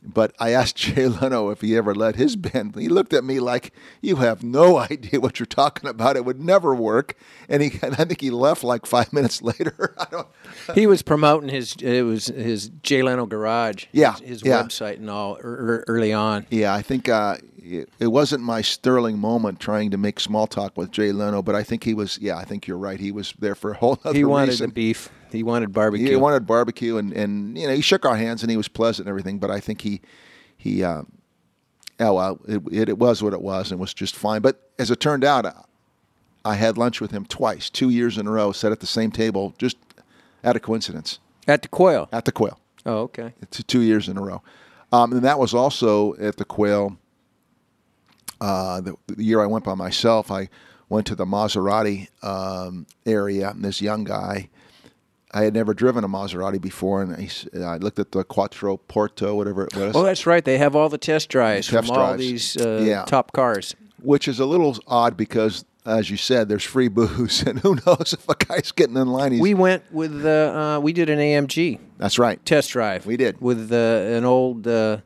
But 0.07 0.35
I 0.39 0.51
asked 0.51 0.77
Jay 0.95 1.07
Leno 1.07 1.49
if 1.49 1.63
he 1.63 1.77
ever 1.77 1.95
let 1.95 2.17
his 2.17 2.37
band. 2.37 2.77
He 2.77 2.89
looked 2.89 3.15
at 3.15 3.25
me 3.25 3.41
like, 3.41 3.73
"You 4.03 4.17
have 4.17 4.43
no 4.43 4.79
idea 4.91 5.21
what 5.21 5.39
you're 5.39 5.47
talking 5.47 5.89
about. 5.89 6.17
It 6.17 6.25
would 6.25 6.41
never 6.41 6.75
work." 6.75 7.17
And 7.49 7.63
he, 7.63 7.79
and 7.83 7.95
I 7.95 8.05
think 8.05 8.21
he 8.21 8.31
left 8.31 8.65
like 8.65 8.87
five 8.87 9.13
minutes 9.13 9.43
later. 9.43 9.95
I 9.99 10.07
don't. 10.11 10.29
He 10.75 10.87
was 10.87 11.03
promoting 11.03 11.49
his 11.49 11.75
it 11.77 12.03
was 12.03 12.27
his 12.27 12.71
Jay 12.83 13.03
Leno 13.03 13.27
Garage. 13.27 13.87
Yeah, 13.93 14.13
his, 14.13 14.29
his 14.29 14.43
yeah. 14.45 14.63
website 14.63 14.97
and 14.97 15.09
all 15.09 15.39
er, 15.43 15.85
early 15.87 16.13
on. 16.13 16.47
Yeah, 16.51 16.75
I 16.75 16.83
think 16.83 17.09
uh, 17.09 17.37
it, 17.65 17.89
it 17.99 18.07
wasn't 18.09 18.43
my 18.43 18.61
sterling 18.61 19.19
moment 19.19 19.59
trying 19.61 19.91
to 19.91 19.97
make 19.97 20.21
small 20.21 20.47
talk 20.47 20.77
with 20.77 20.91
Jay 20.91 21.13
Leno, 21.13 21.43
but 21.43 21.55
I 21.55 21.63
think 21.63 21.85
he 21.85 21.95
was. 21.95 22.19
Yeah, 22.21 22.37
I 22.37 22.45
think 22.45 22.67
you're 22.67 22.77
right. 22.79 23.01
He 23.01 23.11
was 23.13 23.33
there 23.39 23.55
for 23.55 23.73
a 23.73 23.75
whole 23.77 23.99
other 24.05 24.17
He 24.17 24.25
wanted 24.25 24.49
reason. 24.51 24.69
the 24.69 24.75
beef. 24.75 25.09
He 25.33 25.43
wanted 25.43 25.73
barbecue. 25.73 26.09
He 26.09 26.17
wanted 26.17 26.47
barbecue, 26.47 26.97
and, 26.97 27.13
and 27.13 27.57
you 27.59 27.67
know 27.67 27.75
he 27.75 27.81
shook 27.81 28.05
our 28.05 28.17
hands 28.17 28.43
and 28.43 28.51
he 28.51 28.57
was 28.57 28.69
pleasant 28.69 29.07
and 29.07 29.11
everything. 29.11 29.39
But 29.39 29.51
I 29.51 29.61
think 29.61 29.81
he 29.81 30.01
he 30.57 30.85
uh, 30.85 31.03
oh 32.01 32.15
well, 32.15 32.41
it, 32.47 32.63
it, 32.71 32.89
it 32.91 32.99
was 32.99 33.23
what 33.23 33.33
it 33.33 33.43
was 33.43 33.71
and 33.71 33.81
was 33.81 33.95
just 33.95 34.15
fine. 34.15 34.43
But 34.43 34.61
as 34.79 34.91
it 34.91 35.01
turned 35.01 35.25
out, 35.25 35.47
I 36.45 36.55
had 36.55 36.77
lunch 36.79 37.01
with 37.01 37.11
him 37.11 37.25
twice, 37.27 37.71
two 37.71 37.91
years 37.91 38.19
in 38.19 38.27
a 38.27 38.31
row, 38.31 38.53
sat 38.53 38.71
at 38.73 38.81
the 38.81 38.87
same 38.87 39.11
table, 39.11 39.55
just 39.59 39.77
out 40.45 40.55
of 40.57 40.63
coincidence 40.63 41.19
At 41.49 41.63
the 41.63 41.69
Quail. 41.69 42.09
at 42.13 42.27
the 42.27 42.33
Quail. 42.33 42.61
Oh, 42.87 42.99
okay. 43.05 43.33
to 43.51 43.63
two 43.63 43.81
years 43.81 44.09
in 44.11 44.19
a 44.19 44.23
row. 44.23 44.43
Um, 44.93 45.13
and 45.13 45.23
that 45.23 45.39
was 45.39 45.55
also 45.55 46.15
at 46.17 46.37
the 46.37 46.45
Quail. 46.45 46.99
Uh, 48.41 48.81
the, 48.81 48.95
the 49.07 49.23
year 49.25 49.41
I 49.43 49.47
went 49.47 49.65
by 49.65 49.75
myself, 49.75 50.31
I 50.31 50.49
went 50.89 51.07
to 51.07 51.15
the 51.15 51.25
Maserati 51.25 52.09
um, 52.23 52.87
area. 53.07 53.51
And 53.51 53.65
this 53.65 53.81
young 53.81 54.05
guy, 54.05 54.49
I 55.33 55.43
had 55.45 55.55
never 55.55 55.75
driven 55.75 56.05
a 56.05 56.09
Maserati 56.09 56.61
before, 56.61 57.03
and 57.03 57.17
he, 57.17 57.29
I 57.63 57.77
looked 57.79 57.99
at 57.99 58.13
the 58.13 58.23
Quattro 58.25 58.77
Porto, 58.77 59.35
whatever 59.35 59.65
it 59.65 59.75
was, 59.75 59.97
Oh, 59.97 60.03
that's 60.03 60.27
right. 60.27 60.45
They 60.45 60.59
have 60.59 60.77
all 60.77 60.89
the 60.89 60.99
test 60.99 61.29
drives 61.29 61.69
Test 61.69 61.89
from 61.89 61.97
all 61.97 62.17
these 62.17 62.57
uh, 62.57 62.83
Yeah. 62.87 63.05
top 63.05 63.33
cars. 63.33 63.75
which 64.03 64.29
is 64.29 64.39
a 64.39 64.45
little 64.47 64.77
odd 64.87 65.17
because, 65.17 65.65
as 65.87 66.11
you 66.11 66.17
said, 66.17 66.49
there's 66.49 66.63
free 66.63 66.89
booze, 66.89 67.43
and 67.47 67.59
who 67.61 67.77
knows 67.87 68.13
if 68.13 68.29
a 68.29 68.35
guy's 68.37 68.71
getting 68.71 68.97
in 68.97 69.09
line? 69.09 69.39
We 69.41 69.55
went 69.55 69.83
with 69.93 70.23
the 70.23 70.53
uh, 70.55 70.81
we 70.81 70.93
did 70.93 71.09
an 71.09 71.19
AMG 71.19 71.79
that's 71.99 72.19
right. 72.19 72.45
test 72.45 72.71
drive. 72.71 73.05
We 73.07 73.17
did. 73.17 73.41
with 73.41 73.73
uh, 73.73 73.77
an 74.17 74.25
old 74.25 74.67
uh, 74.69 74.99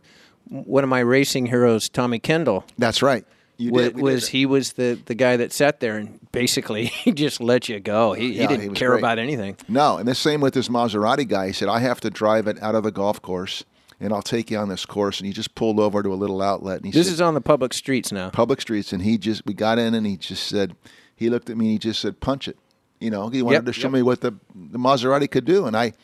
one 0.49 0.85
of 0.85 0.91
my 0.91 1.01
racing 1.01 1.47
heroes, 1.47 1.89
Tommy 1.89 2.19
Kendall. 2.19 2.65
That's 2.79 3.03
right. 3.03 3.25
You 3.57 3.73
wa- 3.73 3.81
did. 3.83 3.95
we 3.97 4.03
did 4.03 4.05
was 4.15 4.29
he 4.29 4.47
was 4.47 4.75
the, 4.75 4.99
the 5.07 5.15
guy 5.15 5.37
that 5.37 5.53
sat 5.53 5.81
there 5.81 5.97
and 5.97 6.21
basically 6.33 6.85
he 7.05 7.13
just 7.13 7.41
let 7.41 7.69
you 7.69 7.81
go. 7.81 8.13
He, 8.13 8.33
Yeah, 8.35 8.43
he 8.43 8.47
didn't 8.49 8.69
he 8.71 8.75
care 8.75 8.91
great. 8.91 9.01
about 9.01 9.19
anything. 9.19 9.57
No, 9.69 9.99
and 9.99 10.07
the 10.09 10.15
same 10.15 10.41
with 10.41 10.55
this 10.55 10.69
Maserati 10.69 11.27
guy. 11.27 11.49
He 11.49 11.53
said, 11.53 11.69
I 11.69 11.81
have 11.81 12.01
to 12.03 12.11
drive 12.11 12.47
it 12.47 12.63
out 12.63 12.75
of 12.77 12.85
the 12.85 12.93
golf 12.93 13.21
course, 13.21 13.65
and 14.01 14.13
I'll 14.13 14.23
take 14.23 14.51
you 14.53 14.59
on 14.59 14.69
this 14.69 14.87
course. 14.87 15.19
And 15.19 15.27
he 15.27 15.33
just 15.33 15.55
pulled 15.57 15.81
over 15.81 16.03
to 16.05 16.13
a 16.13 16.15
little 16.15 16.41
outlet, 16.41 16.77
and 16.77 16.87
he 16.87 16.93
This 16.93 17.07
said, 17.09 17.15
is 17.15 17.21
on 17.21 17.35
the 17.35 17.41
public 17.41 17.75
streets 17.75 18.13
now. 18.13 18.31
public 18.31 18.61
streets, 18.61 18.93
and 18.93 19.03
he 19.03 19.19
just, 19.19 19.45
we 19.45 19.55
got 19.55 19.79
in, 19.79 19.93
and 19.95 20.07
he 20.07 20.17
just 20.17 20.45
said, 20.47 20.77
he 21.17 21.29
looked 21.29 21.51
at 21.51 21.57
me, 21.57 21.65
and 21.67 21.73
he 21.73 21.79
just 21.79 22.01
said, 22.01 22.21
punch 22.21 22.47
it. 22.47 22.57
You 23.01 23.11
know, 23.11 23.29
he 23.29 23.43
wanted 23.43 23.57
Yep, 23.59 23.65
to 23.67 23.73
show 23.73 23.89
yep. 23.89 23.93
me 23.93 24.03
what 24.03 24.21
the, 24.21 24.33
the 24.55 24.79
Maserati 24.79 25.29
could 25.29 25.45
do, 25.45 25.67
and 25.67 25.77
I, 25.77 25.95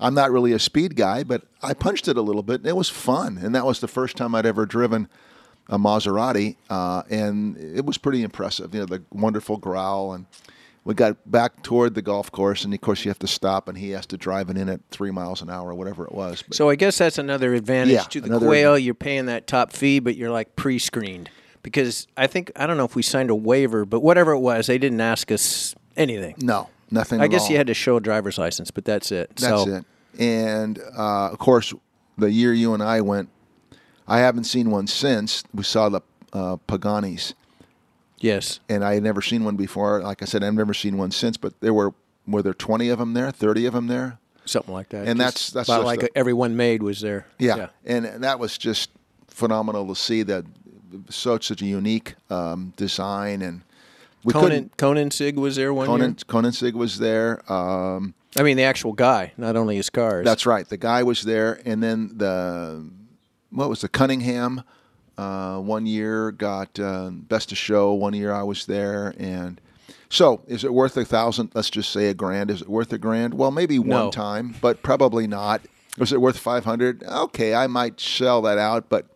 I'm 0.00 0.14
not 0.14 0.30
really 0.30 0.52
a 0.52 0.58
speed 0.58 0.96
guy, 0.96 1.24
but 1.24 1.42
I 1.62 1.74
punched 1.74 2.08
it 2.08 2.16
a 2.16 2.22
little 2.22 2.42
bit. 2.42 2.60
and 2.60 2.66
It 2.66 2.76
was 2.76 2.88
fun, 2.88 3.38
and 3.38 3.54
that 3.54 3.66
was 3.66 3.80
the 3.80 3.88
first 3.88 4.16
time 4.16 4.34
I'd 4.34 4.46
ever 4.46 4.64
driven 4.64 5.08
a 5.68 5.78
Maserati, 5.78 6.56
uh, 6.70 7.02
and 7.10 7.56
it 7.58 7.84
was 7.84 7.98
pretty 7.98 8.22
impressive. 8.22 8.74
You 8.74 8.80
know, 8.80 8.86
the 8.86 9.02
wonderful 9.10 9.56
growl, 9.58 10.12
and 10.14 10.26
we 10.84 10.94
got 10.94 11.30
back 11.30 11.62
toward 11.62 11.94
the 11.94 12.00
golf 12.00 12.32
course, 12.32 12.64
and 12.64 12.72
of 12.72 12.80
course 12.80 13.04
you 13.04 13.10
have 13.10 13.18
to 13.18 13.26
stop, 13.26 13.68
and 13.68 13.76
he 13.76 13.90
has 13.90 14.06
to 14.06 14.16
drive 14.16 14.48
it 14.48 14.56
in 14.56 14.68
at 14.68 14.80
three 14.90 15.10
miles 15.10 15.42
an 15.42 15.50
hour, 15.50 15.70
or 15.70 15.74
whatever 15.74 16.04
it 16.04 16.12
was. 16.12 16.42
But 16.42 16.56
So 16.56 16.70
I 16.70 16.76
guess 16.76 16.96
that's 16.96 17.18
another 17.18 17.54
advantage 17.54 17.92
Yeah, 17.94 18.02
to 18.04 18.20
the 18.20 18.26
another 18.28 18.46
quail. 18.46 18.78
You're 18.78 18.94
paying 18.94 19.26
that 19.26 19.46
top 19.46 19.72
fee, 19.72 19.98
but 19.98 20.16
you're 20.16 20.30
like 20.30 20.56
pre-screened 20.56 21.28
because 21.62 22.06
I 22.16 22.26
think 22.28 22.50
I 22.56 22.66
don't 22.66 22.78
know 22.78 22.86
if 22.86 22.94
we 22.94 23.02
signed 23.02 23.28
a 23.30 23.34
waiver, 23.34 23.84
but 23.84 24.00
whatever 24.00 24.32
it 24.32 24.38
was, 24.38 24.68
they 24.68 24.78
didn't 24.78 25.00
ask 25.00 25.30
us 25.30 25.74
anything. 25.96 26.36
no, 26.40 26.70
nothing. 26.90 27.20
I 27.20 27.28
guess 27.28 27.42
all. 27.44 27.50
you 27.50 27.56
had 27.56 27.66
to 27.68 27.74
show 27.74 27.96
a 27.96 28.00
driver's 28.00 28.38
license, 28.38 28.70
but 28.70 28.84
that's 28.84 29.12
it. 29.12 29.30
That's 29.36 29.64
so, 29.64 29.68
it. 29.76 29.84
And 30.18 30.78
uh, 30.96 31.30
of 31.30 31.38
course, 31.38 31.72
the 32.16 32.30
year 32.30 32.52
you 32.52 32.74
and 32.74 32.82
I 32.82 33.00
went, 33.00 33.28
I 34.06 34.18
haven't 34.18 34.44
seen 34.44 34.70
one 34.70 34.86
since. 34.86 35.44
We 35.54 35.62
saw 35.62 35.88
the 35.88 36.00
uh, 36.32 36.56
Paganis, 36.66 37.34
Yes. 38.18 38.60
and 38.68 38.84
I 38.84 38.94
had 38.94 39.02
never 39.02 39.22
seen 39.22 39.44
one 39.44 39.56
before. 39.56 40.00
Like 40.02 40.22
I 40.22 40.24
said, 40.24 40.42
I've 40.42 40.54
never 40.54 40.74
seen 40.74 40.96
one 40.96 41.10
since. 41.10 41.36
But 41.36 41.60
there 41.60 41.72
were 41.74 41.94
were 42.26 42.42
there 42.42 42.54
twenty 42.54 42.88
of 42.88 42.98
them 42.98 43.14
there, 43.14 43.30
thirty 43.30 43.66
of 43.66 43.74
them 43.74 43.86
there. 43.86 44.18
Something 44.44 44.72
like 44.74 44.88
that. 44.90 45.06
And 45.06 45.18
Just 45.20 45.52
that's- 45.52 45.52
that's 45.52 45.68
about 45.68 45.84
like 45.84 46.02
a- 46.02 46.18
everyone 46.18 46.56
made 46.56 46.82
was 46.82 47.00
there. 47.00 47.26
Yeah. 47.38 47.68
and 47.84 48.06
that 48.24 48.38
was 48.38 48.56
just 48.58 48.90
phenomenal 49.28 49.86
to 49.88 49.94
see 49.94 50.22
that 50.24 50.44
such 51.10 51.46
such 51.48 51.62
a 51.62 51.66
unique 51.66 52.14
um, 52.30 52.72
design 52.76 53.42
and. 53.42 53.62
We 54.24 54.32
Conan 54.32 54.70
couldn't. 54.70 54.76
Koenigsegg 54.76 55.34
was 55.36 55.56
there 55.56 55.72
one 55.72 55.86
Conan 55.86 56.10
year. 56.10 56.16
Koenigsegg 56.26 56.72
was 56.74 56.98
there. 56.98 57.50
Um, 57.50 58.14
I 58.36 58.42
mean, 58.42 58.56
the 58.56 58.64
actual 58.64 58.92
guy, 58.92 59.32
not 59.36 59.56
only 59.56 59.76
his 59.76 59.90
cars. 59.90 60.24
That's 60.24 60.44
right. 60.46 60.68
The 60.68 60.76
guy 60.76 61.02
was 61.02 61.22
there, 61.22 61.60
and 61.64 61.82
then 61.82 62.10
the 62.16 62.90
what 63.50 63.68
was 63.68 63.80
the 63.80 63.88
Cunningham 63.88 64.62
uh, 65.16 65.58
one 65.58 65.86
year 65.86 66.32
got 66.32 66.78
uh, 66.78 67.10
best 67.10 67.52
of 67.52 67.58
show. 67.58 67.92
One 67.94 68.12
year 68.14 68.32
I 68.32 68.42
was 68.42 68.66
there, 68.66 69.14
and 69.18 69.60
so 70.10 70.42
is 70.46 70.64
it 70.64 70.72
worth 70.74 70.96
a 70.96 71.04
thousand? 71.04 71.52
Let's 71.54 71.70
just 71.70 71.90
say 71.90 72.08
a 72.08 72.14
grand. 72.14 72.50
Is 72.50 72.60
it 72.62 72.68
worth 72.68 72.92
a 72.92 72.98
grand? 72.98 73.34
Well, 73.34 73.50
maybe 73.50 73.78
one 73.78 73.88
No. 73.88 74.10
time, 74.10 74.54
but 74.60 74.82
probably 74.82 75.26
not. 75.26 75.62
Was 75.96 76.12
it 76.12 76.20
worth 76.20 76.38
five 76.38 76.64
hundred? 76.64 77.02
Okay, 77.04 77.54
I 77.54 77.66
might 77.66 77.98
sell 78.00 78.42
that 78.42 78.58
out, 78.58 78.88
but 78.88 79.06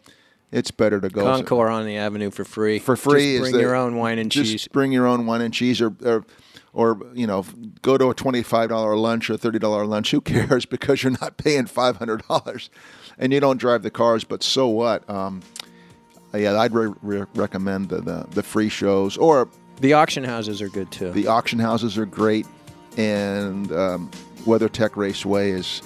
it's 0.53 0.71
better 0.71 1.01
to 1.01 1.09
go 1.09 1.25
Concours 1.25 1.71
on 1.71 1.87
the 1.87 1.97
avenue 1.97 2.31
for 2.31 2.45
free. 2.45 2.79
for 2.79 2.95
free. 2.97 3.13
Just 3.15 3.25
is 3.35 3.41
bring 3.41 3.53
the- 3.55 3.61
your 3.61 3.75
own 3.75 3.97
wine 3.97 4.19
and 4.19 4.31
just 4.31 4.51
cheese. 4.51 4.69
Bring 4.69 4.93
your 4.93 5.07
own 5.07 5.27
wine 5.27 5.41
and 5.41 5.53
cheese, 5.53 5.81
or 5.81 5.95
or, 6.05 6.25
or 6.73 6.99
you 7.15 7.27
know, 7.27 7.45
go 7.83 7.97
to 7.99 8.11
a 8.11 8.15
twenty-five 8.15 8.69
dollar 8.69 8.97
lunch 8.97 9.31
or 9.31 9.37
thirty 9.37 9.59
dollar 9.59 9.87
lunch. 9.87 10.11
Who 10.11 10.21
cares? 10.21 10.65
Because 10.73 11.03
you're 11.03 11.17
not 11.21 11.37
paying 11.39 11.67
five 11.67 11.97
hundred 11.97 12.23
dollars, 12.29 12.71
and 13.19 13.33
you 13.33 13.41
don't 13.41 13.57
drive 13.59 13.83
the 13.83 13.91
cars. 13.91 14.25
But 14.25 14.43
so 14.43 14.69
what? 14.69 15.09
Um, 15.11 15.41
yeah, 16.35 16.59
I'd 16.59 16.73
re- 16.73 16.95
re- 17.03 17.27
recommend 17.35 17.89
the, 17.91 18.01
the 18.01 18.27
the 18.31 18.43
free 18.43 18.69
shows 18.69 19.17
or 19.17 19.49
The 19.81 19.93
auction 19.95 20.25
houses 20.25 20.63
are 20.63 20.69
good 20.69 20.91
too. 20.91 21.13
the 21.13 21.27
auction 21.29 21.59
houses 21.59 21.99
are 21.99 22.07
great, 22.07 22.47
and 22.97 23.71
um, 23.73 24.11
WeatherTech 24.45 24.97
Raceway 24.97 25.51
is 25.51 25.83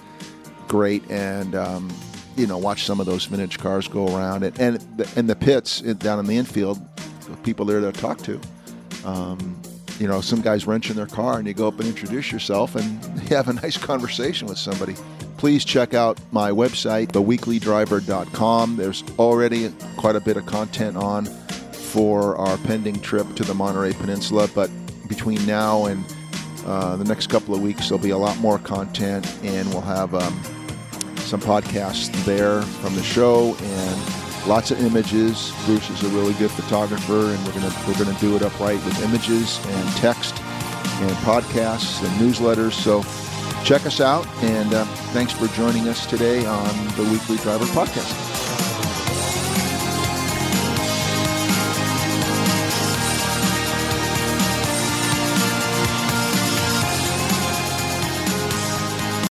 great, 0.69 1.09
and 1.11 1.55
um, 1.55 1.89
you 2.37 2.47
know 2.47 2.59
watch 2.59 2.85
some 2.85 3.01
of 3.01 3.07
those 3.07 3.25
vintage 3.25 3.59
cars 3.59 3.89
go 3.89 4.15
around, 4.15 4.43
and 4.45 4.59
and 4.59 4.77
the, 4.97 5.13
and 5.17 5.29
the 5.29 5.37
pits 5.37 5.81
down 5.81 6.19
in 6.19 6.27
the 6.27 6.37
infield, 6.37 6.81
people 7.43 7.65
there 7.65 7.81
to 7.81 7.93
talk 7.93 8.19
to. 8.19 8.41
Um, 9.05 9.61
you 9.99 10.07
know, 10.07 10.21
some 10.21 10.43
guys 10.43 10.67
wrenching 10.67 10.97
their 10.97 11.07
car, 11.07 11.39
and 11.39 11.47
you 11.47 11.55
go 11.55 11.69
up 11.69 11.79
and 11.81 11.89
introduce 11.89 12.31
yourself, 12.31 12.75
and 12.77 13.03
you 13.23 13.29
have 13.37 13.49
a 13.49 13.55
nice 13.55 13.77
conversation 13.77 14.47
with 14.47 14.59
somebody. 14.59 14.95
Please 15.39 15.65
check 15.65 15.95
out 15.95 16.19
my 16.33 16.51
website, 16.51 17.09
theweeklydriver.com. 17.09 18.77
There's 18.77 19.05
already 19.19 19.71
quite 19.97 20.17
a 20.17 20.21
bit 20.21 20.37
of 20.37 20.47
content 20.47 20.97
on 20.97 21.27
for 21.73 22.37
our 22.37 22.57
pending 22.59 23.01
trip 23.01 23.35
to 23.37 23.45
the 23.45 23.55
Monterey 23.55 23.93
Peninsula, 23.93 24.49
but 24.55 24.71
between 25.09 25.45
now 25.47 25.87
and 25.87 26.05
uh, 26.67 26.97
the 26.97 27.05
next 27.05 27.29
couple 27.29 27.55
of 27.55 27.63
weeks, 27.63 27.89
there'll 27.89 28.03
be 28.03 28.11
a 28.11 28.19
lot 28.19 28.37
more 28.39 28.59
content, 28.59 29.27
and 29.43 29.69
we'll 29.71 29.81
have 29.81 30.15
um, 30.15 30.41
some 31.27 31.41
podcasts 31.41 32.25
there 32.25 32.63
from 32.63 32.95
the 32.95 33.03
show 33.03 33.57
and 33.61 34.47
lots 34.47 34.71
of 34.71 34.81
images. 34.81 35.53
Bruce 35.67 35.91
is 35.91 36.03
a 36.05 36.09
really 36.09 36.35
good 36.35 36.51
photographer, 36.53 37.33
and 37.33 37.47
we're 37.47 37.53
gonna 37.53 37.75
we're 37.87 37.99
gonna 37.99 38.19
do 38.21 38.37
it 38.37 38.43
upright 38.43 38.83
with 38.85 39.03
images 39.03 39.59
and 39.67 39.89
text 39.97 40.39
and 40.39 41.11
podcasts 41.27 42.03
and 42.05 42.13
newsletters. 42.21 42.73
So 42.73 43.03
check 43.65 43.87
us 43.87 44.01
out, 44.01 44.27
and 44.45 44.73
uh, 44.73 44.85
thanks 45.13 45.33
for 45.33 45.49
joining 45.49 45.89
us 45.89 46.07
today 46.07 46.47
on 46.47 46.87
the 46.97 47.03
Weekly 47.11 47.37
Driver 47.39 47.65
Podcast. 47.67 48.26